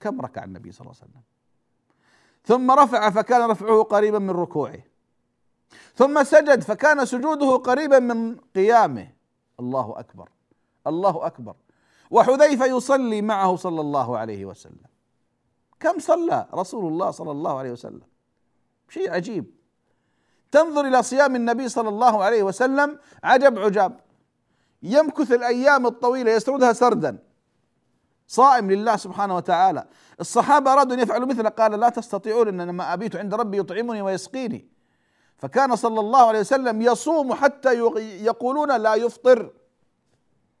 كم 0.00 0.20
ركع 0.20 0.44
النبي 0.44 0.72
صلى 0.72 0.80
الله 0.80 0.96
عليه 1.00 1.10
وسلم؟ 1.10 1.22
ثم 2.44 2.70
رفع 2.70 3.10
فكان 3.10 3.50
رفعه 3.50 3.82
قريبا 3.82 4.18
من 4.18 4.30
ركوعه. 4.30 4.78
ثم 5.94 6.24
سجد 6.24 6.62
فكان 6.62 7.04
سجوده 7.04 7.56
قريبا 7.56 7.98
من 7.98 8.36
قيامه. 8.36 9.08
الله 9.60 9.94
أكبر. 9.98 10.28
الله 10.88 11.26
أكبر. 11.26 11.54
وحذيفة 12.10 12.66
يصلي 12.66 13.22
معه 13.22 13.56
صلى 13.56 13.80
الله 13.80 14.18
عليه 14.18 14.44
وسلم. 14.44 14.88
كم 15.80 15.98
صلى 15.98 16.46
رسول 16.54 16.92
الله 16.92 17.10
صلى 17.10 17.30
الله 17.30 17.58
عليه 17.58 17.72
وسلم؟ 17.72 18.02
شيء 18.88 19.10
عجيب. 19.12 19.44
تنظر 20.50 20.86
إلى 20.86 21.02
صيام 21.02 21.36
النبي 21.36 21.68
صلى 21.68 21.88
الله 21.88 22.24
عليه 22.24 22.42
وسلم 22.42 22.98
عجب 23.24 23.58
عجاب. 23.58 24.00
يمكث 24.82 25.32
الأيام 25.32 25.86
الطويلة 25.86 26.30
يسردها 26.30 26.72
سردا. 26.72 27.18
صائم 28.26 28.70
لله 28.70 28.96
سبحانه 28.96 29.36
وتعالى. 29.36 29.88
الصحابة 30.20 30.72
أرادوا 30.72 30.94
أن 30.94 31.00
يفعلوا 31.00 31.26
مثله 31.26 31.48
قال 31.48 31.80
لا 31.80 31.88
تستطيعون 31.88 32.60
إن 32.60 32.70
ما 32.70 32.92
أبيت 32.92 33.16
عند 33.16 33.34
ربي 33.34 33.58
يطعمني 33.58 34.02
ويسقيني. 34.02 34.68
فكان 35.38 35.76
صلى 35.76 36.00
الله 36.00 36.26
عليه 36.26 36.40
وسلم 36.40 36.82
يصوم 36.82 37.34
حتى 37.34 37.74
يقولون 38.24 38.76
لا 38.76 38.94
يفطر. 38.94 39.52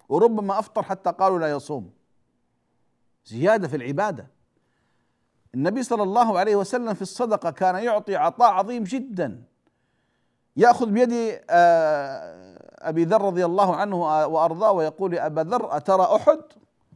وربما 0.08 0.58
أفطر 0.58 0.82
حتى 0.82 1.10
قالوا 1.10 1.38
لا 1.38 1.50
يصوم. 1.50 1.90
زيادة 3.26 3.68
في 3.68 3.76
العبادة. 3.76 4.26
النبي 5.54 5.82
صلى 5.82 6.02
الله 6.02 6.38
عليه 6.38 6.56
وسلم 6.56 6.94
في 6.94 7.02
الصدقة 7.02 7.50
كان 7.50 7.74
يعطي 7.74 8.16
عطاء 8.16 8.50
عظيم 8.52 8.84
جدا. 8.84 9.42
يأخذ 10.56 10.90
بيد 10.90 11.40
آه، 11.50 12.58
أبي 12.78 13.04
ذر 13.04 13.22
رضي 13.22 13.44
الله 13.44 13.76
عنه 13.76 14.26
وأرضاه 14.26 14.72
ويقول 14.72 15.14
يا 15.14 15.26
أبا 15.26 15.40
ذر 15.40 15.76
أترى 15.76 16.02
أحد؟ 16.02 16.40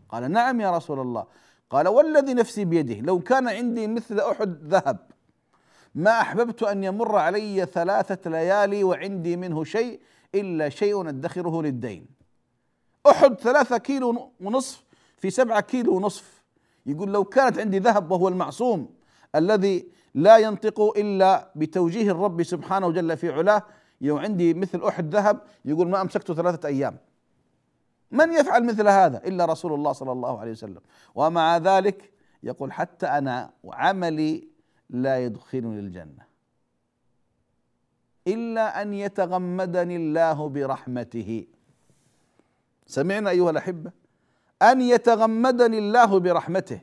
قال 0.08 0.30
نعم 0.30 0.60
يا 0.60 0.70
رسول 0.70 1.00
الله. 1.00 1.26
قال 1.70 1.88
والذي 1.88 2.34
نفسي 2.34 2.64
بيده 2.64 3.00
لو 3.00 3.20
كان 3.20 3.48
عندي 3.48 3.86
مثل 3.86 4.20
أحد 4.20 4.64
ذهب. 4.64 4.98
ما 5.94 6.20
أحببت 6.20 6.62
أن 6.62 6.84
يمر 6.84 7.16
علي 7.16 7.66
ثلاثة 7.66 8.30
ليالي 8.30 8.84
وعندي 8.84 9.36
منه 9.36 9.64
شيء 9.64 10.00
إلا 10.34 10.68
شيء 10.68 11.08
أدخره 11.08 11.62
للدين. 11.62 12.21
أحد 13.06 13.34
ثلاثة 13.40 13.78
كيلو 13.78 14.30
ونصف 14.40 14.84
في 15.16 15.30
سبعة 15.30 15.60
كيلو 15.60 15.96
ونصف. 15.96 16.42
يقول 16.86 17.12
لو 17.12 17.24
كانت 17.24 17.58
عندي 17.58 17.78
ذهب 17.78 18.10
وهو 18.10 18.28
المعصوم 18.28 18.94
الذي 19.34 19.88
لا 20.14 20.36
ينطق 20.36 20.80
إلا 20.80 21.52
بتوجيه 21.56 22.10
الرب 22.10 22.42
سبحانه 22.42 22.90
جل 22.90 23.16
في 23.16 23.32
علاه 23.32 23.62
يوم 24.00 24.18
عندي 24.18 24.54
مثل 24.54 24.82
أحد 24.84 25.14
ذهب 25.14 25.40
يقول 25.64 25.88
ما 25.88 26.00
امسكته 26.00 26.34
ثلاثة 26.34 26.68
أيام. 26.68 26.96
من 28.10 28.32
يفعل 28.32 28.64
مثل 28.64 28.88
هذا؟ 28.88 29.18
إلا 29.18 29.44
رسول 29.44 29.72
الله 29.72 29.92
صلى 29.92 30.12
الله 30.12 30.40
عليه 30.40 30.50
وسلم. 30.50 30.80
ومع 31.14 31.56
ذلك 31.56 32.12
يقول 32.42 32.72
حتى 32.72 33.06
أنا 33.06 33.50
عملي 33.64 34.48
لا 34.90 35.24
يدخلني 35.24 35.80
الجنة. 35.80 36.22
إلا 38.26 38.82
أن 38.82 38.94
يتغمدني 38.94 39.96
الله 39.96 40.48
برحمته. 40.48 41.46
سمعنا 42.86 43.30
أيها 43.30 43.50
الأحبة 43.50 43.92
أن 44.62 44.80
يتغمدني 44.80 45.78
الله 45.78 46.20
برحمته. 46.20 46.80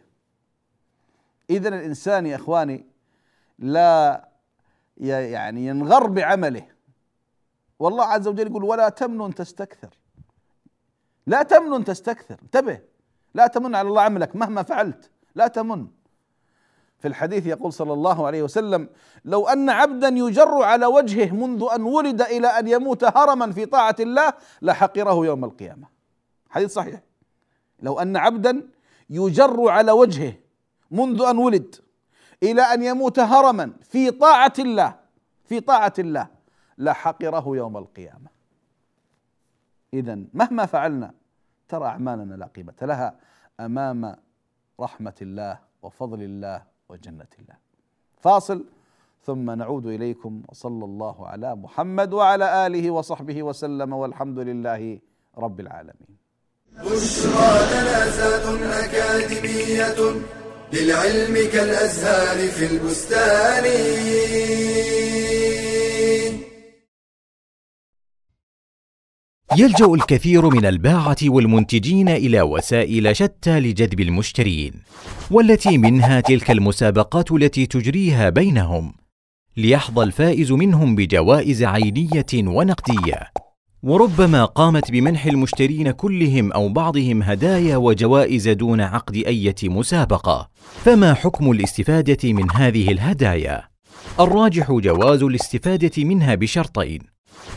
اذا 1.49 1.69
الإنسان 1.69 2.25
يا 2.25 2.35
إخواني 2.35 2.85
لا 3.59 4.29
يعني 4.97 5.65
ينغر 5.65 6.07
بعمله. 6.07 6.67
والله 7.79 8.05
عز 8.05 8.27
وجل 8.27 8.47
يقول 8.47 8.63
ولا 8.63 8.89
تمنن 8.89 9.35
تستكثر. 9.35 9.97
لا 11.27 11.43
تمنن 11.43 11.83
تستكثر 11.83 12.39
انتبه. 12.43 12.79
لا 13.33 13.47
تمن 13.47 13.75
على 13.75 13.87
الله 13.87 14.01
عملك 14.01 14.35
مهما 14.35 14.63
فعلت. 14.63 15.11
لا 15.35 15.47
تمن. 15.47 15.87
في 16.99 17.07
الحديث 17.07 17.45
يقول 17.45 17.73
صلى 17.73 17.93
الله 17.93 18.27
عليه 18.27 18.43
وسلم 18.43 18.89
لو 19.25 19.47
أن 19.47 19.69
عبدا 19.69 20.07
يجر 20.07 20.63
على 20.63 20.85
وجهه 20.85 21.31
منذ 21.31 21.67
أن 21.75 21.81
ولد 21.81 22.21
إلى 22.21 22.47
أن 22.47 22.67
يموت 22.67 23.03
هرما 23.03 23.51
في 23.51 23.65
طاعة 23.65 23.95
الله 23.99 24.33
لحقره 24.61 25.25
يوم 25.25 25.45
القيامة. 25.45 25.87
حديث 26.49 26.73
صحيح. 26.73 27.01
لو 27.79 27.99
أن 27.99 28.17
عبدا 28.17 28.67
يجر 29.09 29.69
على 29.69 29.91
وجهه 29.91 30.33
منذ 30.91 31.21
أن 31.21 31.37
ولد 31.37 31.75
إلى 32.43 32.61
أن 32.61 32.83
يموت 32.83 33.19
هرما 33.19 33.73
في 33.81 34.11
طاعة 34.11 34.53
الله 34.59 34.95
في 35.45 35.59
طاعة 35.59 35.93
الله 35.99 36.27
لحقره 36.77 37.57
يوم 37.57 37.77
القيامة. 37.77 38.29
اذا 39.93 40.19
مهما 40.33 40.65
فعلنا 40.65 41.13
ترى 41.69 41.85
أعمالنا 41.85 42.35
لا 42.35 42.45
قيمة 42.45 42.73
لها 42.81 43.15
أمام 43.59 44.15
رحمة 44.79 45.15
الله 45.21 45.59
وفضل 45.81 46.23
الله 46.23 46.63
وجنة 46.89 47.27
الله. 47.39 47.57
فاصل 48.21 48.65
ثم 49.25 49.51
نعود 49.51 49.85
إليكم 49.85 50.43
وصلى 50.49 50.85
الله 50.85 51.27
على 51.27 51.55
محمد 51.55 52.13
وعلى 52.13 52.67
آله 52.67 52.91
وصحبه 52.91 53.43
وسلم 53.43 53.93
والحمد 53.93 54.39
لله 54.39 54.99
رب 55.37 55.59
العالمين. 55.59 56.17
بشرى 56.85 57.53
لنا 57.71 57.99
أكاديمية 58.85 59.99
للعلم 60.73 61.35
كالأزهار 61.53 62.47
في 62.47 62.65
البستان. 62.65 63.65
يلجأ 69.57 69.85
الكثير 69.85 70.49
من 70.49 70.65
الباعة 70.65 71.17
والمنتجين 71.23 72.09
إلى 72.09 72.41
وسائل 72.41 73.15
شتى 73.15 73.59
لجذب 73.59 73.99
المشترين 73.99 74.73
والتي 75.31 75.77
منها 75.77 76.19
تلك 76.19 76.51
المسابقات 76.51 77.31
التي 77.31 77.65
تجريها 77.65 78.29
بينهم 78.29 78.93
ليحظى 79.57 80.03
الفائز 80.03 80.51
منهم 80.51 80.95
بجوائز 80.95 81.63
عينية 81.63 82.25
ونقدية. 82.33 83.31
وربما 83.83 84.45
قامت 84.45 84.91
بمنح 84.91 85.25
المشترين 85.25 85.91
كلهم 85.91 86.51
أو 86.51 86.69
بعضهم 86.69 87.23
هدايا 87.23 87.77
وجوائز 87.77 88.49
دون 88.49 88.81
عقد 88.81 89.15
إيه 89.15 89.55
مسابقة. 89.63 90.49
فما 90.83 91.13
حكم 91.13 91.51
الاستفادة 91.51 92.33
من 92.33 92.51
هذه 92.51 92.91
الهدايا؟ 92.91 93.63
الراجح 94.19 94.71
جواز 94.71 95.23
الاستفادة 95.23 96.03
منها 96.03 96.35
بشرطين. 96.35 96.99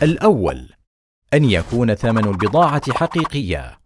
الأول 0.02 0.68
أن 1.34 1.44
يكون 1.44 1.94
ثمن 1.94 2.24
البضاعة 2.24 2.92
حقيقية 2.92 3.78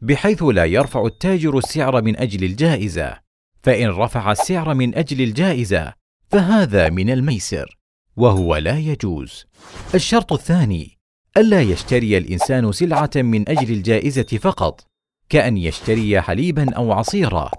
بحيث 0.00 0.42
لا 0.42 0.64
يرفع 0.64 1.06
التاجر 1.06 1.58
السعر 1.58 2.02
من 2.02 2.16
أجل 2.16 2.44
الجائزة. 2.44 3.18
فإن 3.62 3.88
رفع 3.88 4.32
السعر 4.32 4.74
من 4.74 4.94
أجل 4.94 5.20
الجائزة 5.20 5.92
فهذا 6.30 6.90
من 6.90 7.10
الميسر 7.10 7.78
وهو 8.16 8.56
لا 8.56 8.78
يجوز. 8.78 9.46
الشرط 9.94 10.32
الثاني 10.32 10.98
الا 11.36 11.60
يشتري 11.60 12.18
الإنسان 12.18 12.72
سلعة 12.72 13.10
من 13.16 13.48
أجل 13.48 13.72
الجائزة 13.72 14.38
فقط 14.40 14.86
كأن 15.28 15.56
يشتري 15.56 16.20
حليبا 16.20 16.74
أو 16.74 16.92
عصيرا 16.92 17.50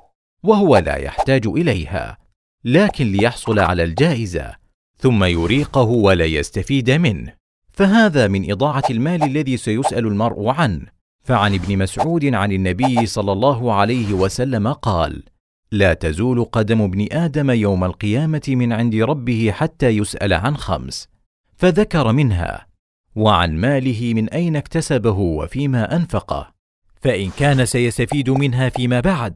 وهو 0.43 0.77
لا 0.77 0.95
يحتاج 0.95 1.47
إليها 1.47 2.17
لكن 2.65 3.11
ليحصل 3.11 3.59
على 3.59 3.83
الجائزة 3.83 4.55
ثم 4.97 5.23
يريقه 5.23 5.81
ولا 5.81 6.25
يستفيد 6.25 6.91
منه. 6.91 7.42
فهذا 7.73 8.27
من 8.27 8.51
إضاعة 8.51 8.83
المال 8.89 9.23
الذي 9.23 9.57
سيسأل 9.57 10.07
المرء 10.07 10.47
عنه. 10.47 10.85
فعن 11.23 11.53
ابن 11.53 11.77
مسعود 11.77 12.25
عن 12.25 12.51
النبي 12.51 13.05
صلى 13.05 13.31
الله 13.31 13.73
عليه 13.73 14.13
وسلم 14.13 14.67
قال 14.67 15.23
لا 15.71 15.93
تزول 15.93 16.43
قدم 16.43 16.81
ابن 16.81 17.07
آدم 17.11 17.51
يوم 17.51 17.83
القيامة 17.83 18.41
من 18.47 18.73
عند 18.73 18.95
ربه 18.95 19.51
حتى 19.51 19.89
يسأل 19.89 20.33
عن 20.33 20.57
خمس 20.57 21.07
فذكر 21.55 22.11
منها 22.11 22.67
وعن 23.15 23.57
ماله 23.57 24.13
من 24.13 24.29
أين 24.29 24.55
اكتسبه 24.55 25.17
وفيما 25.19 25.95
أنفقه 25.95 26.53
فإن 27.01 27.29
كان 27.29 27.65
سيستفيد 27.65 28.29
منها 28.29 28.69
فيما 28.69 28.99
بعد 28.99 29.35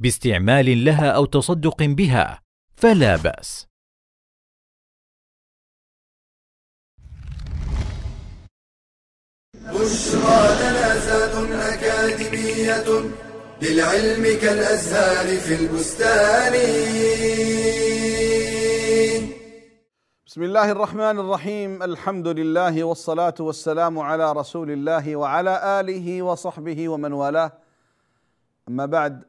باستعمال 0.00 0.84
لها 0.84 1.10
أو 1.10 1.24
تصدق 1.24 1.82
بها. 1.82 2.40
فلا 2.76 3.16
بأس. 3.16 3.67
بشرى 9.74 10.40
لنا 10.60 11.74
أكاديمية 11.74 12.88
للعلم 13.62 14.24
كالأزهار 14.40 15.36
في 15.36 15.54
البستان. 15.54 16.52
بسم 20.26 20.42
الله 20.42 20.70
الرحمن 20.70 21.18
الرحيم. 21.18 21.82
الحمد 21.82 22.28
لله 22.28 22.84
والصلاة 22.84 23.34
والسلام 23.40 23.98
على 23.98 24.32
رسول 24.32 24.70
الله 24.70 25.16
وعلى 25.16 25.80
آله 25.80 26.22
وصحبه 26.22 26.88
ومن 26.88 27.12
والاه. 27.12 27.52
أما 28.68 28.86
بعد 28.86 29.22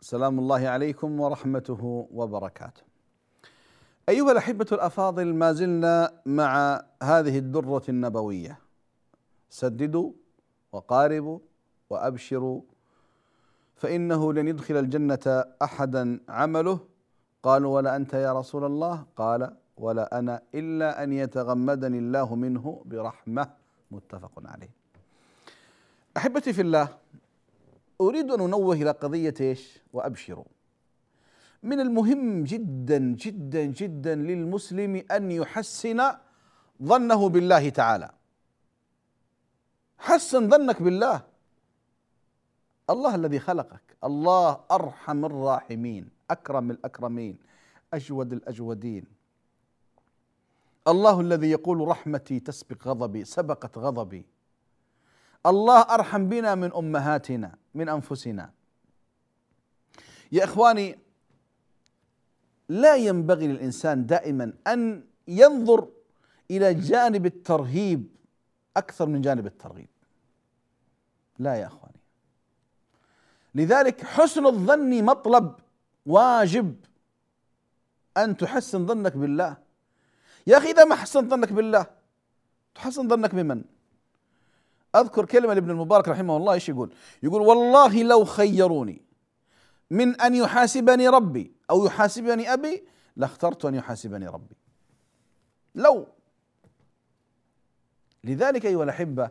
سلام 0.00 0.38
الله 0.38 0.68
عليكم 0.68 1.20
ورحمته 1.20 2.08
وبركاته. 2.10 2.82
أيها 4.08 4.32
الأحبة 4.32 4.66
الأفاضل 4.72 5.34
ما 5.34 5.52
زلنا 5.52 6.12
مع 6.26 6.82
هذه 7.02 7.38
الدرة 7.38 7.82
النبوية. 7.88 8.63
سددوا 9.60 10.12
وقاربوا 10.72 11.38
وأبشروا 11.90 12.60
فإنه 13.76 14.32
لن 14.32 14.48
يدخل 14.48 14.76
الجنة 14.76 15.44
احدا 15.62 16.20
عمله 16.28 16.78
قالوا 17.42 17.74
ولا 17.76 17.96
أنت 17.96 18.14
يا 18.14 18.32
رسول 18.32 18.64
الله 18.64 19.06
قال 19.16 19.56
ولا 19.76 20.18
أنا 20.18 20.42
إلا 20.54 21.02
أن 21.02 21.12
يتغمدني 21.12 21.98
الله 21.98 22.34
منه 22.34 22.82
برحمة 22.84 23.50
متفق 23.90 24.34
عليه. 24.44 24.70
أحبتي 26.16 26.52
في 26.52 26.62
الله 26.62 26.88
أريد 28.00 28.30
أن 28.30 28.40
أنوه 28.40 28.74
إلى 28.74 28.90
قضية 28.90 29.34
إيش؟ 29.40 29.82
وأبشروا. 29.92 30.44
من 31.62 31.80
المهم 31.80 32.44
جدا 32.44 32.98
جدا 32.98 33.64
جدا 33.64 34.14
للمسلم 34.14 35.04
أن 35.10 35.30
يحسن 35.30 36.00
ظنه 36.82 37.28
بالله 37.28 37.68
تعالى. 37.68 38.10
حسن 40.04 40.50
ظنك 40.50 40.82
بالله. 40.82 41.22
الله 42.90 43.14
الذي 43.14 43.38
خلقك. 43.38 43.96
الله 44.04 44.60
أرحم 44.70 45.24
الراحمين. 45.24 46.04
أكرم 46.30 46.70
الأكرمين. 46.70 47.38
أجود 47.92 48.32
الأجودين. 48.32 49.04
الله 50.88 51.20
الذي 51.20 51.50
يقول 51.50 51.88
رحمتي 51.88 52.40
تسبق 52.40 52.88
غضبي 52.88 53.24
سبقت 53.24 53.78
غضبي. 53.78 54.24
الله 55.46 55.80
أرحم 55.80 56.28
بنا 56.28 56.54
من 56.54 56.72
أمهاتنا 56.72 57.56
من 57.74 57.88
أنفسنا. 57.88 58.50
يا 60.32 60.44
إخواني 60.44 60.98
لا 62.68 62.96
ينبغي 62.96 63.46
للإنسان 63.46 64.06
دائما 64.06 64.52
أن 64.66 65.04
ينظر 65.28 65.88
إلى 66.50 66.74
جانب 66.74 67.26
الترهيب 67.26 68.08
أكثر 68.76 69.06
من 69.06 69.20
جانب 69.20 69.46
الترغيب. 69.46 69.88
لا 71.38 71.54
يا 71.54 71.66
إخواني 71.66 72.00
لذلك 73.54 74.04
حسن 74.04 74.46
الظن 74.46 75.04
مطلب 75.04 75.54
واجب 76.06 76.76
أن 78.16 78.36
تحسن 78.36 78.86
ظنك 78.86 79.16
بالله 79.16 79.56
يا 80.46 80.58
أخي 80.58 80.70
إذا 80.70 80.84
ما 80.84 80.94
حسنت 80.94 81.30
ظنك 81.30 81.52
بالله 81.52 81.86
تحسن 82.74 83.08
ظنك 83.08 83.34
بمن؟ 83.34 83.64
أذكر 84.96 85.24
كلمة 85.26 85.54
لابن 85.54 85.70
المبارك 85.70 86.08
رحمه 86.08 86.36
الله 86.36 86.52
إيش 86.52 86.68
يقول؟ 86.68 86.94
يقول 87.22 87.42
والله 87.42 88.02
لو 88.02 88.24
خيروني 88.24 89.02
من 89.90 90.20
أن 90.20 90.34
يحاسبني 90.34 91.08
ربي 91.08 91.52
أو 91.70 91.86
يحاسبني 91.86 92.52
أبي 92.52 92.84
لاخترت 93.16 93.64
أن 93.64 93.74
يحاسبني 93.74 94.26
ربي. 94.26 94.56
لو 95.74 96.06
لذلك 98.24 98.66
أيها 98.66 98.84
الأحبة 98.84 99.30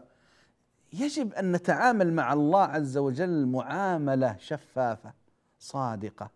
يجب 0.94 1.34
أن 1.34 1.52
نتعامل 1.52 2.14
مع 2.14 2.34
الله 2.34 2.62
عز 2.64 2.98
وجل 2.98 3.46
معاملة 3.46 4.36
شفافة 4.40 5.14
صادقة. 5.60 6.30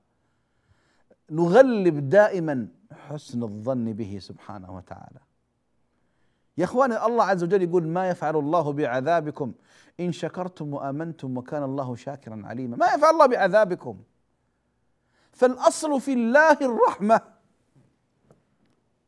نغلب 1.31 2.09
دائما 2.09 2.67
حسن 2.91 3.43
الظن 3.43 3.93
به 3.93 4.19
سبحانه 4.21 4.75
وتعالى. 4.75 5.19
يا 6.57 6.63
إخواني 6.63 7.05
الله 7.05 7.23
عز 7.23 7.43
وجل 7.43 7.61
يقول 7.61 7.87
ما 7.87 8.09
يفعل 8.09 8.35
الله 8.35 8.73
بعذابكم 8.73 9.53
إن 9.99 10.11
شكرتم 10.11 10.73
وآمنتم 10.73 11.37
وكان 11.37 11.63
الله 11.63 11.95
شاكرا 11.95 12.41
عليما. 12.45 12.77
ما 12.77 12.85
يفعل 12.85 13.13
الله 13.13 13.25
بعذابكم. 13.25 14.03
فالأصل 15.31 16.01
في 16.01 16.13
الله 16.13 16.57
الرحمة 16.61 17.21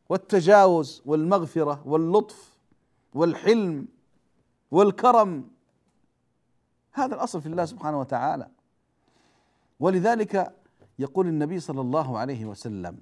والتجاوز 0.10 1.02
والمغفرة 1.06 1.88
واللطف 1.88 2.58
والحلم 3.14 3.88
والكرم. 4.72 5.50
هذا 6.92 7.16
الأصل 7.16 7.42
في 7.42 7.48
الله 7.48 7.66
سبحانه 7.66 8.00
وتعالى. 8.00 8.48
ولذلك 9.80 10.54
يقول 11.00 11.28
النبي 11.28 11.60
صلى 11.60 11.82
الله 11.82 12.18
عليه 12.18 12.46
وسلم 12.46 12.98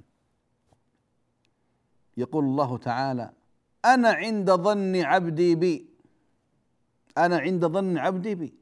يقول 2.17 2.43
الله 2.43 2.77
تعالى 2.77 3.32
أنا 3.86 4.10
عند 4.10 4.51
ظن 4.51 4.95
عبدي 4.95 5.56
بي. 5.56 5.89
أنا 7.17 7.38
عند 7.38 7.65
ظن 7.65 7.97
عبدي 7.97 8.36
بي. 8.36 8.53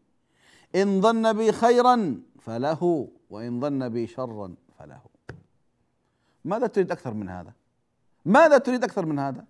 إن 0.76 1.02
ظن 1.02 1.34
بي 1.34 1.52
خيرا 1.52 2.22
فله 2.40 3.10
وإن 3.30 3.62
ظن 3.62 3.90
بي 3.90 4.08
شرا 4.08 4.56
فله. 4.80 5.02
ماذا 6.46 6.68
تريد 6.68 6.92
أكثر 6.92 7.14
من 7.14 7.30
هذا؟ 7.30 7.54
ماذا 8.26 8.58
تريد 8.58 8.84
أكثر 8.84 9.06
من 9.06 9.20
هذا؟ 9.20 9.46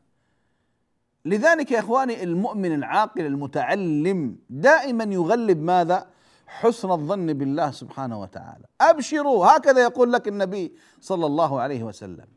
لذلك 1.26 1.72
يا 1.72 1.80
إخواني 1.80 2.24
المؤمن 2.24 2.74
العاقل 2.74 3.26
المتعلم 3.26 4.38
دائما 4.50 5.04
يغلب 5.04 5.62
ماذا؟ 5.62 6.08
حسن 6.48 6.92
الظن 6.92 7.34
بالله 7.34 7.72
سبحانه 7.72 8.22
وتعالى. 8.22 8.66
أبشروا 8.82 9.46
هكذا 9.46 9.82
يقول 9.84 10.14
لك 10.14 10.28
النبي 10.28 10.76
صلى 11.02 11.26
الله 11.26 11.62
عليه 11.62 11.84
وسلم. 11.84 12.28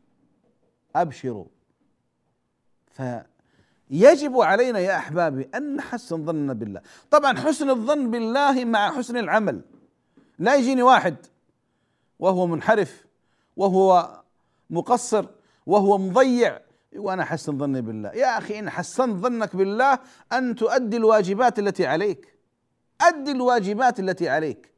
أبشروا. 0.95 1.45
فيجب 2.91 4.41
علينا 4.41 4.79
يا 4.79 4.97
أحبابي 4.97 5.49
أن 5.55 5.75
نحسن 5.75 6.25
ظننا 6.25 6.53
بالله. 6.53 6.81
طبعا 7.11 7.37
حسن 7.37 7.69
الظن 7.69 8.11
بالله 8.11 8.65
مع 8.65 8.91
حسن 8.97 9.17
العمل. 9.17 9.61
لا 10.39 10.55
يجيني 10.55 10.83
واحد. 10.83 11.15
وهو 12.19 12.47
منحرف 12.47 13.05
وهو 13.57 14.19
مقصر 14.69 15.25
وهو 15.65 15.97
مضيع 15.97 16.59
وأنا 16.95 17.23
احسن 17.23 17.57
ظني 17.57 17.81
بالله. 17.81 18.09
يا 18.09 18.37
أخي 18.37 18.59
إن 18.59 18.69
حسنت 18.69 19.17
ظنك 19.23 19.55
بالله 19.55 19.99
أن 20.33 20.55
تؤدي 20.55 20.97
الواجبات 20.97 21.59
التي 21.59 21.85
عليك. 21.85 22.37
أدي 23.01 23.31
الواجبات 23.31 23.99
التي 23.99 24.29
عليك. 24.29 24.73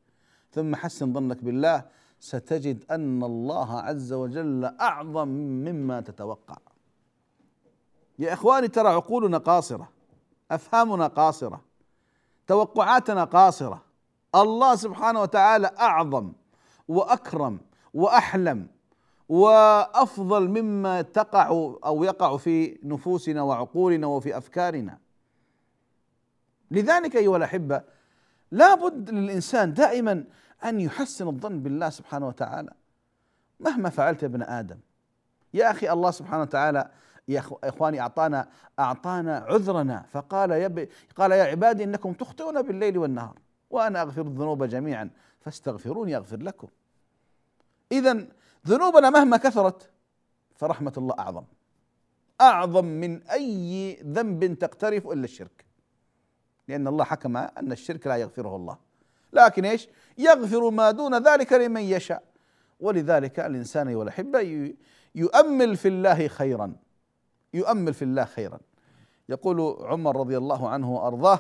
ثم 0.52 0.76
حسن 0.76 1.14
ظنك 1.14 1.44
بالله 1.44 1.86
ستجد 2.20 2.86
أن 2.92 3.24
الله 3.24 3.80
عز 3.80 4.14
وجل 4.14 4.66
أعظم 4.66 5.28
مما 5.28 6.02
تتوقع. 6.02 6.58
يا 8.20 8.34
إخواني 8.34 8.68
ترى 8.68 8.90
عقولنا 8.90 9.38
قاصرة 9.38 9.90
أفهامنا 10.52 11.08
قاصرة 11.08 11.62
توقعاتنا 12.48 13.24
قاصرة. 13.24 13.84
الله 14.36 14.76
سبحانه 14.76 15.22
وتعالى 15.22 15.72
أعظم 15.80 16.34
وأكرم 16.88 17.60
وأحلم 17.94 18.68
وأفضل 19.32 20.50
مما 20.50 21.02
تقع 21.02 21.48
أو 21.86 22.04
يقع 22.04 22.38
في 22.38 22.80
نفوسنا 22.84 23.42
وعقولنا 23.42 24.08
وفي 24.08 24.38
أفكارنا. 24.38 24.98
لذلك 26.72 27.16
أيها 27.16 27.38
الأحبة 27.38 27.82
لا 28.52 28.76
بد 28.76 29.10
للإنسان 29.10 29.74
دائما 29.74 30.24
أن 30.66 30.80
يحسن 30.80 31.28
الظن 31.28 31.60
بالله 31.60 31.90
سبحانه 31.90 32.28
وتعالى. 32.28 32.74
مهما 33.60 33.90
فعلت 33.90 34.24
يا 34.24 34.28
ابن 34.28 34.42
آدم. 34.42 34.78
يا 35.54 35.72
أخي 35.72 35.92
الله 35.92 36.12
سبحانه 36.12 36.42
وتعالى 36.42 36.92
يا 37.28 37.44
إخواني 37.64 38.02
اعطانا 38.02 38.48
أعطانا 38.80 39.38
عذرنا. 39.38 40.06
فقال 40.10 40.52
يا 40.52 40.88
قال 41.16 41.32
يا 41.32 41.44
عبادي 41.44 41.84
إنكم 41.84 42.14
تخطئون 42.14 42.62
بالليل 42.62 42.98
والنهار 42.98 43.40
وأنا 43.70 44.02
أغفر 44.02 44.22
الذنوب 44.22 44.64
جميعا 44.64 45.10
فاستغفروني 45.40 46.16
اغفر 46.16 46.38
لكم. 46.38 46.68
اذا 47.92 48.28
ذنوبنا 48.68 49.10
مهما 49.10 49.38
كثرت 49.38 49.90
فرحمة 50.56 50.94
الله 50.98 51.16
أعظم. 51.20 51.44
أعظم 52.42 52.86
من 52.86 53.24
أي 53.24 53.94
ذنب 54.06 54.54
تقترف 54.54 55.08
إلا 55.08 55.24
الشرك. 55.24 55.66
لأن 56.68 56.88
الله 56.88 57.04
حكم 57.04 57.38
أن 57.38 57.72
الشرك 57.72 58.08
لا 58.08 58.16
يغفره 58.16 58.56
الله. 58.56 58.78
لكن 59.34 59.66
إيش؟ 59.66 59.88
يغفر 60.18 60.70
ما 60.70 60.92
دون 60.92 61.28
ذلك 61.28 61.54
لمن 61.54 61.82
يشاء. 61.82 62.24
ولذلك 62.80 63.40
الإنسان 63.40 63.88
ايها 63.88 64.04
الاحبه 64.04 64.74
يؤمل 65.16 65.78
في 65.78 65.88
الله 65.88 66.28
خيرا. 66.28 66.76
يؤمل 67.54 67.94
في 67.94 68.02
الله 68.02 68.26
خيرا. 68.26 68.60
يقول 69.30 69.78
عمر 69.82 70.20
رضي 70.20 70.38
الله 70.38 70.70
عنه 70.70 70.94
وأرضاه 70.94 71.40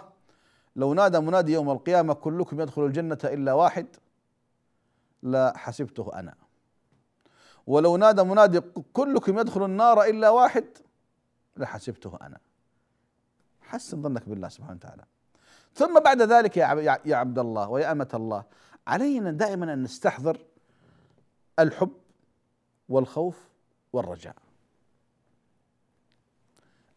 لو 0.76 0.94
نادى 0.94 1.20
منادي 1.20 1.54
يوم 1.54 1.70
القيامة 1.70 2.14
كلكم 2.14 2.62
يدخل 2.62 2.86
الجنة 2.86 3.18
إلا 3.24 3.54
واحد 3.54 3.88
لا 5.24 5.58
حسبته 5.58 6.12
أنا. 6.14 6.36
ولو 7.72 7.98
نادى 7.98 8.24
منادي 8.24 8.60
كلكم 8.94 9.40
يدخل 9.40 9.66
النار 9.66 10.04
إلا 10.04 10.30
واحد 10.30 10.66
لحسبته 11.58 12.18
أنا. 12.22 12.40
حسن 13.62 14.02
ظنك 14.02 14.30
بالله 14.30 14.50
سبحانه 14.50 14.76
وتعالى. 14.76 15.04
ثم 15.74 16.00
بعد 16.00 16.22
ذلك 16.22 16.58
يا 16.58 17.00
يا 17.06 17.16
عبد 17.16 17.40
الله 17.40 17.70
ويا 17.70 17.92
أمة 17.92 18.10
الله 18.14 18.44
علينا 18.88 19.32
دائما 19.32 19.74
أن 19.74 19.84
نستحضر 19.84 20.38
الحب 21.60 21.94
والخوف 22.90 23.50
والرجاء. 23.94 24.36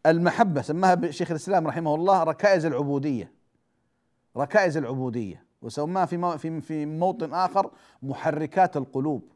المحبة 0.05 0.61
سماها 0.61 1.11
شيخ 1.11 1.31
الإسلام 1.31 1.67
رحمه 1.67 1.95
الله 1.95 2.23
ركائز 2.23 2.65
العبودية. 2.65 3.31
ركائز 4.37 4.77
العبودية 4.77 5.45
وسماها 5.61 6.05
في 6.05 6.61
في 6.61 6.85
موطن 6.85 7.33
آخر 7.33 7.71
محركات 8.03 8.77
القلوب. 8.77 9.34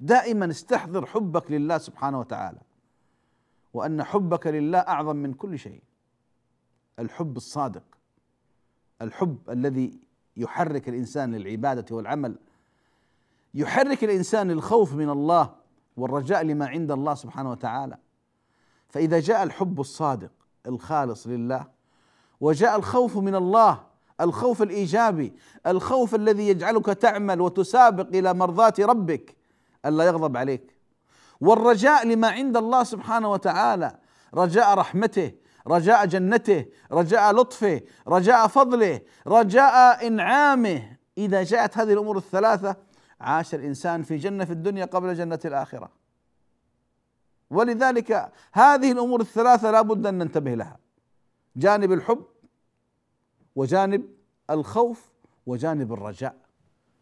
دائما 0.00 0.50
استحضر 0.50 1.06
حبك 1.06 1.50
لله 1.50 1.78
سبحانه 1.78 2.20
وتعالى 2.20 2.58
وأن 3.74 4.02
حبك 4.02 4.46
لله 4.46 4.78
أعظم 4.78 5.16
من 5.16 5.34
كل 5.34 5.58
شيء. 5.58 5.82
الحب 6.98 7.36
الصادق 7.36 7.82
الحب 9.02 9.38
الذي 9.50 9.98
يحرك 10.36 10.88
الإنسان 10.88 11.34
للعبادة 11.34 11.96
والعمل 11.96 12.38
يحرك 13.54 14.04
الإنسان 14.04 14.50
للخوف 14.50 14.94
من 14.94 15.10
الله 15.10 15.54
والرجاء 15.96 16.42
لما 16.42 16.66
عند 16.66 16.90
الله 16.90 17.14
سبحانه 17.14 17.50
وتعالى. 17.50 17.98
فإذا 18.88 19.20
جاء 19.20 19.42
الحب 19.42 19.80
الصادق 19.80 20.30
الخالص 20.66 21.26
لله 21.26 21.66
وجاء 22.40 22.76
الخوف 22.76 23.16
من 23.16 23.34
الله 23.34 23.84
الخوف 24.20 24.62
الإيجابي 24.62 25.32
الخوف 25.66 26.14
الذي 26.14 26.48
يجعلك 26.48 26.86
تعمل 26.86 27.40
وتسابق 27.40 28.06
إلى 28.08 28.34
مرضاة 28.34 28.74
ربك 28.80 29.36
ألا 29.88 30.04
يغضب 30.04 30.36
عليك. 30.36 30.76
والرجاء 31.40 32.06
لما 32.06 32.28
عند 32.28 32.56
الله 32.56 32.84
سبحانه 32.84 33.32
وتعالى 33.32 33.98
رجاء 34.34 34.74
رحمته 34.74 35.32
رجاء 35.66 36.06
جنته 36.06 36.66
رجاء 36.92 37.32
لطفه 37.32 37.80
رجاء 38.08 38.46
فضله 38.46 39.00
رجاء 39.26 40.06
إنعامه. 40.06 40.96
إذا 41.18 41.42
جاءت 41.42 41.78
هذه 41.78 41.92
الأمور 41.92 42.16
الثلاثة 42.16 42.76
عاش 43.20 43.54
الإنسان 43.54 44.02
في 44.02 44.16
جنة 44.16 44.44
في 44.44 44.52
الدنيا 44.52 44.84
قبل 44.84 45.14
جنة 45.14 45.40
الآخرة. 45.44 45.90
ولذلك 47.50 48.32
هذه 48.52 48.92
الأمور 48.92 49.20
الثلاثة 49.20 49.70
لا 49.70 49.82
بد 49.82 50.06
أن 50.06 50.18
ننتبه 50.18 50.54
لها. 50.54 50.78
جانب 51.56 51.92
الحب 51.92 52.24
وجانب 53.56 54.04
الخوف 54.50 55.10
وجانب 55.46 55.92
الرجاء. 55.92 56.36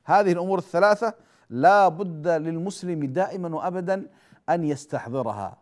هذه 0.05 0.33
الأمور 0.33 0.59
الثلاثة 0.59 1.15
لا 1.51 1.89
بد 1.89 2.29
للمسلم 2.29 3.05
دائما 3.05 3.57
وأبدا 3.57 4.09
أن 4.49 4.65
يستحضرها 4.65 5.59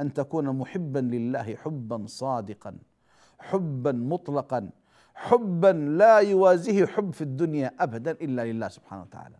أن 0.00 0.12
تكون 0.12 0.48
محبا 0.58 0.98
لله 0.98 1.56
حبا 1.56 2.06
صادقا 2.06 2.78
حبا 3.38 3.92
مطلقا 3.92 4.70
حبا 5.14 5.72
لا 5.98 6.18
يوازيه 6.18 6.86
حب 6.86 7.12
في 7.12 7.22
الدنيا 7.22 7.74
ابدا 7.80 8.10
إلا 8.10 8.52
لله 8.52 8.68
سبحانه 8.68 9.02
وتعالى. 9.02 9.36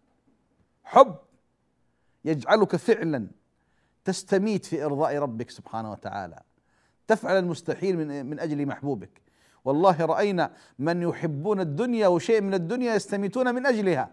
حب 0.85 1.17
يجعلك 2.25 2.77
فعلا 2.77 3.27
تستميت 4.05 4.65
في 4.65 4.85
إرضاء 4.85 5.19
ربك 5.19 5.51
سبحانه 5.51 5.93
وتعالى. 5.93 6.43
تفعل 7.07 7.39
المستحيل 7.39 7.99
من 7.99 8.27
من 8.27 8.41
أجل 8.41 8.67
محبوبك. 8.67 9.23
والله 9.65 10.05
رأينا 10.05 10.53
من 10.79 11.03
يحبون 11.03 11.61
الدنيا 11.61 12.07
وشيء 12.07 12.41
من 12.41 12.55
الدنيا 12.55 12.95
يستميتون 12.95 13.55
من 13.55 13.67
أجلها. 13.67 14.11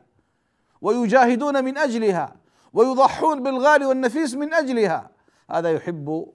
ويجاهدون 0.82 1.63
من 1.63 1.78
أجلها 1.78 2.36
ويضحون 2.74 3.44
بالغالي 3.44 3.86
والنفيس 3.86 4.36
من 4.36 4.54
أجلها. 4.54 5.10
هذا 5.52 5.72
يحب 5.72 6.28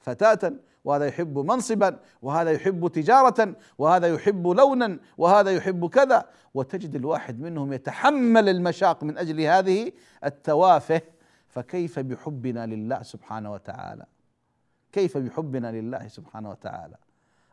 فتاة 0.00 0.52
وهذا 0.84 1.06
يحب 1.06 1.38
منصبا 1.38 2.00
وهذا 2.22 2.50
يحب 2.50 2.88
تجارة 2.88 3.56
وهذا 3.78 4.06
يحب 4.06 4.46
لونا 4.46 4.98
وهذا 5.18 5.50
يحب 5.50 5.88
كذا. 5.88 6.28
وتجد 6.54 6.94
الواحد 6.94 7.40
منهم 7.40 7.72
يتحمل 7.72 8.48
المشاق 8.48 9.04
من 9.04 9.18
أجل 9.18 9.40
هذه 9.40 9.92
التوافه. 10.24 11.02
فكيف 11.48 11.98
بحبنا 11.98 12.66
لله 12.66 13.02
سبحانه 13.02 13.52
وتعالى؟ 13.52 14.06
كيف 14.92 15.18
بحبنا 15.18 15.72
لله 15.72 16.08
سبحانه 16.08 16.50
وتعالى؟ 16.50 16.96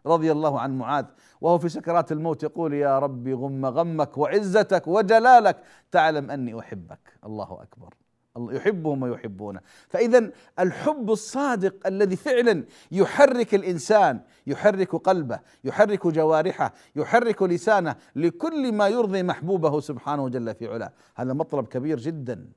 رضي 0.06 0.32
الله 0.32 0.60
عن 0.60 0.78
معاذ 0.78 1.06
وهو 1.42 1.58
في 1.60 1.70
سكرات 1.70 2.12
الموت 2.12 2.44
يقول 2.44 2.74
يا 2.74 3.00
ربي 3.00 3.34
غم 3.34 3.66
غمك 3.66 4.18
وعزتك 4.18 4.88
وجلالك 4.88 5.58
تعلم 5.92 6.32
أني 6.32 6.60
أحبك. 6.60 7.00
الله 7.26 7.62
أكبر. 7.62 7.94
يحبهم 8.38 9.04
ويحبونه. 9.04 9.60
فإذا 9.90 10.32
الحب 10.60 11.12
الصادق 11.12 11.88
الذي 11.88 12.16
فعلا 12.16 12.64
يحرك 12.92 13.56
الإنسان 13.56 14.22
يحرك 14.48 14.96
قلبه 14.96 15.40
يحرك 15.64 16.08
جوارحه 16.08 16.74
يحرك 16.96 17.44
لسانه 17.44 17.96
لكل 18.16 18.72
ما 18.72 18.88
يرضي 18.88 19.24
محبوبه 19.24 19.80
سبحانه 19.80 20.30
جل 20.30 20.56
في 20.56 20.68
علاه. 20.68 20.92
هذا 21.16 21.34
مطلب 21.34 21.68
كبير 21.68 22.00
جدا. 22.00 22.50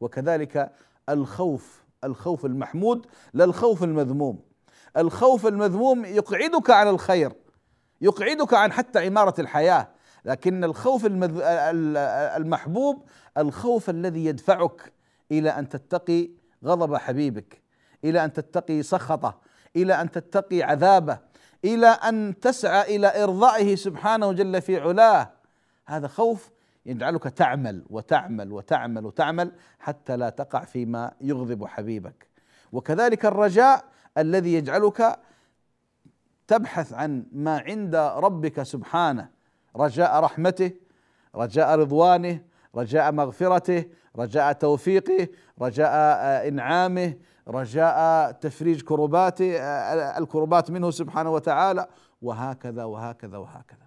وكذلك 0.00 0.72
الخوف 1.08 1.84
الخوف 2.04 2.46
المحمود 2.46 3.06
لا 3.34 3.44
الخوف 3.44 3.84
المذموم. 3.84 4.55
الخوف 4.96 5.46
المذموم 5.46 6.04
يقعدك 6.04 6.70
عن 6.70 6.88
الخير 6.88 7.32
يقعدك 8.00 8.54
عن 8.54 8.72
حتى 8.72 9.06
عمارة 9.06 9.40
الحياة 9.40 9.88
لكن 10.24 10.64
الخوف 10.64 11.06
المذ... 11.06 11.40
المحبوب 12.36 13.08
الخوف 13.38 13.90
الذي 13.90 14.24
يدفعك 14.24 14.92
إلى 15.32 15.50
أن 15.50 15.68
تتقي 15.68 16.28
غضب 16.64 16.96
حبيبك 16.96 17.62
إلى 18.04 18.24
أن 18.24 18.32
تتقي 18.32 18.82
سخطه 18.82 19.38
إلى 19.76 20.00
أن 20.00 20.10
تتقي 20.10 20.62
عذابه 20.62 21.18
إلى 21.64 21.86
أن 21.86 22.34
تسعى 22.40 22.96
إلى 22.96 23.22
إرضائه 23.22 23.74
سبحانه 23.74 24.32
جل 24.32 24.62
في 24.62 24.80
علاه. 24.80 25.30
هذا 25.86 26.08
خوف 26.08 26.50
يجعلك 26.86 27.22
تعمل 27.22 27.84
وتعمل 27.90 28.52
وتعمل 28.52 29.06
وتعمل 29.06 29.52
حتى 29.78 30.16
لا 30.16 30.30
تقع 30.30 30.64
فيما 30.64 31.12
يغضب 31.20 31.66
حبيبك. 31.66 32.26
وكذلك 32.72 33.26
الرجاء 33.26 33.84
الذي 34.18 34.54
يجعلك 34.54 35.18
تبحث 36.46 36.92
عن 36.92 37.26
ما 37.32 37.58
عند 37.58 37.96
ربك 37.96 38.62
سبحانه. 38.62 39.28
رجاء 39.76 40.20
رحمته 40.20 40.70
رجاء 41.34 41.78
رضوانه 41.78 42.40
رجاء 42.76 43.12
مغفرته 43.12 43.84
رجاء 44.16 44.52
توفيقه 44.52 45.28
رجاء 45.62 46.48
إنعامه 46.48 47.14
رجاء 47.48 48.32
تفريج 48.32 48.82
كرباته 48.82 49.58
الكربات 50.18 50.70
منه 50.70 50.90
سبحانه 50.90 51.30
وتعالى 51.30 51.86
وهكذا 52.22 52.84
وهكذا 52.84 53.38
وهكذا. 53.38 53.86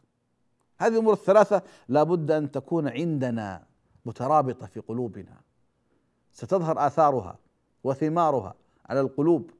هذه 0.79 0.93
الأمور 0.93 1.13
الثلاثة 1.13 1.61
لابد 1.87 2.31
أن 2.31 2.51
تكون 2.51 2.87
عندنا 2.87 3.63
مترابطة 4.05 4.65
في 4.67 4.79
قلوبنا. 4.79 5.41
ستظهر 6.31 6.87
آثارها 6.87 7.37
وثمارها 7.83 8.53
على 8.89 8.99
القلوب. 8.99 9.51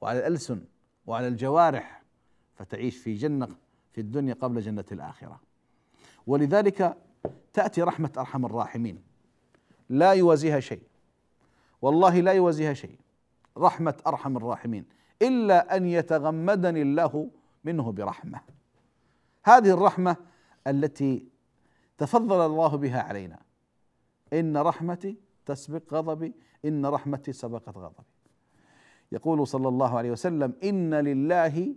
وعلى 0.00 0.18
الألسن 0.18 0.64
وعلى 1.06 1.28
الجوارح 1.28 2.02
فتعيش 2.54 2.96
في 2.96 3.14
جنة 3.14 3.48
في 3.92 4.00
الدنيا 4.00 4.34
قبل 4.34 4.60
جنة 4.60 4.84
الآخرة. 4.92 5.40
ولذلك 6.26 6.96
تأتي 7.52 7.82
رحمة 7.82 8.12
أرحم 8.18 8.46
الراحمين. 8.46 9.02
لا 9.88 10.12
يوازيها 10.12 10.60
شيء. 10.60 10.82
والله 11.82 12.20
لا 12.20 12.32
يوازيها 12.32 12.74
شيء. 12.74 12.98
رحمة 13.58 13.94
أرحم 14.06 14.36
الراحمين. 14.36 14.84
إلا 15.22 15.76
أن 15.76 15.86
يتغمدني 15.86 16.82
الله 16.82 17.30
منه 17.64 17.92
برحمة. 17.92 18.40
هذه 19.44 19.70
الرحمة 19.70 20.16
التي 20.66 21.28
تفضل 21.98 22.46
الله 22.46 22.76
بها 22.76 23.02
علينا. 23.02 23.38
إن 24.32 24.56
رحمتي 24.56 25.16
تسبق 25.46 25.94
غضبي 25.94 26.32
إن 26.64 26.86
رحمتي 26.86 27.32
سبقت 27.32 27.68
غضبي. 27.68 28.04
يقول 29.12 29.46
صلى 29.46 29.68
الله 29.68 29.98
عليه 29.98 30.10
وسلم 30.10 30.52
إن 30.64 30.94
لله 30.94 31.74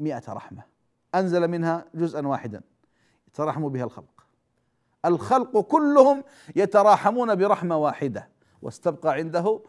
مئة 0.00 0.32
رحمة. 0.32 0.62
أنزل 1.14 1.48
منها 1.48 1.84
جزءا 1.94 2.26
واحدا 2.26 2.60
يترحم 3.28 3.68
بها 3.68 3.84
الخلق. 3.84 4.26
الخلق 5.04 5.60
كلهم 5.60 6.24
يتراحمون 6.56 7.34
برحمة 7.34 7.76
واحدة 7.76 8.28
واستبقى 8.62 9.12
عنده 9.12 9.60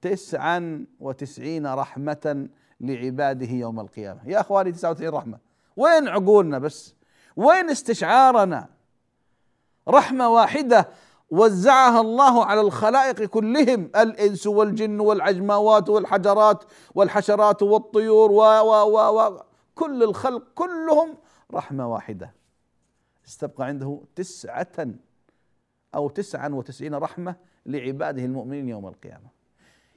تسعا 0.00 0.86
وتسعين 1.00 1.66
رحمة 1.66 2.48
لعباده 2.80 3.46
يوم 3.50 3.80
القيامة. 3.80 4.20
يا 4.28 4.40
أخواني 4.40 4.72
تسعة 4.72 4.90
وتسعين 4.90 5.10
رحمة. 5.10 5.38
وين 5.76 6.08
عقولنا 6.08 6.58
بس؟ 6.58 6.94
وين 7.36 7.70
استشعارنا؟ 7.70 8.68
رحمة 9.88 10.28
واحدة 10.28 10.88
وزعها 11.32 12.00
الله 12.00 12.44
على 12.44 12.60
الخلائق 12.60 13.24
كلهم 13.24 13.90
الإنس 13.96 14.46
والجن 14.46 15.00
والعجماوات 15.00 15.88
والحجرات 15.88 16.64
والحشرات 16.94 17.62
والطيور 17.62 18.32
و 18.32 18.40
و 18.40 18.72
و 18.90 19.18
و 19.18 19.42
كل 19.74 20.02
الخلق 20.02 20.42
كلهم 20.54 21.16
رحمة 21.54 21.92
واحدة. 21.92 22.34
استبقى 23.26 23.64
عنده 23.64 24.00
تسعة 24.16 24.86
أو 25.94 26.08
تسعا 26.08 26.48
وتسعين 26.48 26.94
رحمة 26.94 27.36
لعباده 27.66 28.24
المؤمنين 28.24 28.68
يوم 28.68 28.86
القيامة. 28.86 29.28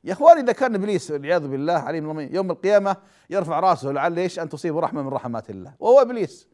يا 0.04 0.14
إخواني 0.14 0.40
إذا 0.42 0.52
كان 0.52 0.76
إبليس 0.76 1.12
والعياذ 1.12 1.48
بالله 1.48 1.74
عليه 1.74 2.00
يوم 2.32 2.52
القيامة 2.52 2.98
يرفع 3.30 3.60
رأسه 3.60 3.92
لعل 3.92 4.20
إيش؟ 4.20 4.40
أن 4.40 4.50
تصيبه 4.50 4.80
رحمة 4.80 5.02
من 5.02 5.10
رحمات 5.10 5.50
الله. 5.50 5.74
وهو 5.80 6.02
إبليس. 6.02 6.48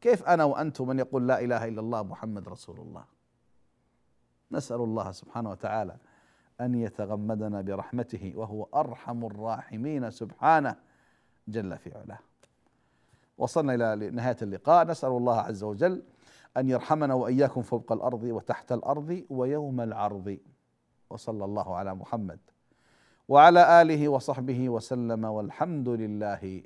كيف 0.00 0.22
أنا 0.22 0.44
وأنتم 0.44 0.88
من 0.88 0.98
يقول 0.98 1.28
لا 1.28 1.40
إله 1.40 1.68
إلا 1.68 1.80
الله 1.80 2.02
محمد 2.02 2.48
رسول 2.48 2.80
الله؟ 2.80 3.19
نسأل 4.52 4.76
الله 4.76 5.12
سبحانه 5.12 5.50
وتعالى 5.50 5.96
أن 6.60 6.74
يتغمدنا 6.74 7.60
برحمته 7.60 8.32
وهو 8.36 8.66
أرحم 8.74 9.24
الراحمين. 9.24 10.10
سبحانه 10.10 10.76
جل 11.48 11.78
في 11.78 11.94
علاه. 11.94 12.18
وصلنا 13.38 13.74
إلى 13.74 14.10
نهاية 14.10 14.36
اللقاء. 14.42 14.86
نسأل 14.86 15.08
الله 15.08 15.40
عز 15.40 15.62
وجل 15.62 16.02
أن 16.56 16.68
يرحمنا 16.68 17.14
وإياكم 17.14 17.62
فوق 17.62 17.92
الأرض 17.92 18.22
وتحت 18.22 18.72
الأرض 18.72 19.24
ويوم 19.30 19.80
العرض. 19.80 20.38
وصلى 21.10 21.44
الله 21.44 21.76
على 21.76 21.94
محمد 21.94 22.38
وعلى 23.28 23.82
آله 23.82 24.08
وصحبه 24.08 24.68
وسلم. 24.68 25.24
والحمد 25.24 25.88
لله 25.88 26.62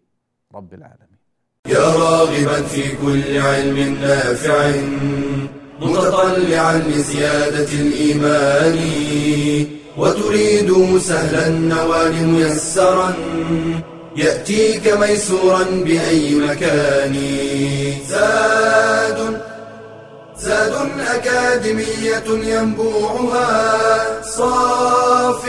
رب 0.55 0.75
العالمين. 0.75 1.19
يا 1.67 1.79
راغبا 1.79 2.63
في 2.63 2.97
كل 2.97 3.39
علم 3.39 3.95
نافع. 3.95 5.64
متطلعا 5.81 6.83
لزيادة 6.89 7.69
الإيمان 7.73 8.79
وتريد 9.97 10.99
سهلا 10.99 11.47
النوال 11.47 12.27
ميسرا 12.27 13.15
يأتيك 14.17 14.93
ميسورا 15.01 15.65
بأي 15.85 16.35
مكان. 16.35 17.17
زاد 18.09 19.41
زاد 20.39 20.75
أكاديمية 21.15 22.25
ينبوعها 22.29 24.23
صاف 24.23 25.43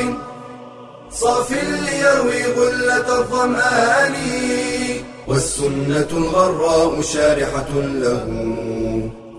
صاف 1.12 1.52
ليروي 1.52 2.44
غلة 2.58 3.20
الظمآن 3.20 4.16
والسنة 5.28 6.08
الغراء 6.12 7.02
شارحة 7.02 7.70
له. 7.76 8.26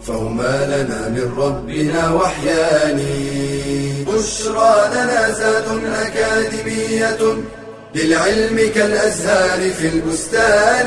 فهما 0.07 0.67
لنا 0.67 1.09
من 1.09 1.33
ربنا 1.39 2.11
وحيان 2.15 3.01
بشرى 4.07 4.91
لنا 4.95 5.31
زاد 5.31 5.65
أكاديمية 5.85 7.19
للعلم 7.95 8.71
كالأزهار 8.75 9.71
في 9.71 9.89
البستان. 9.89 10.87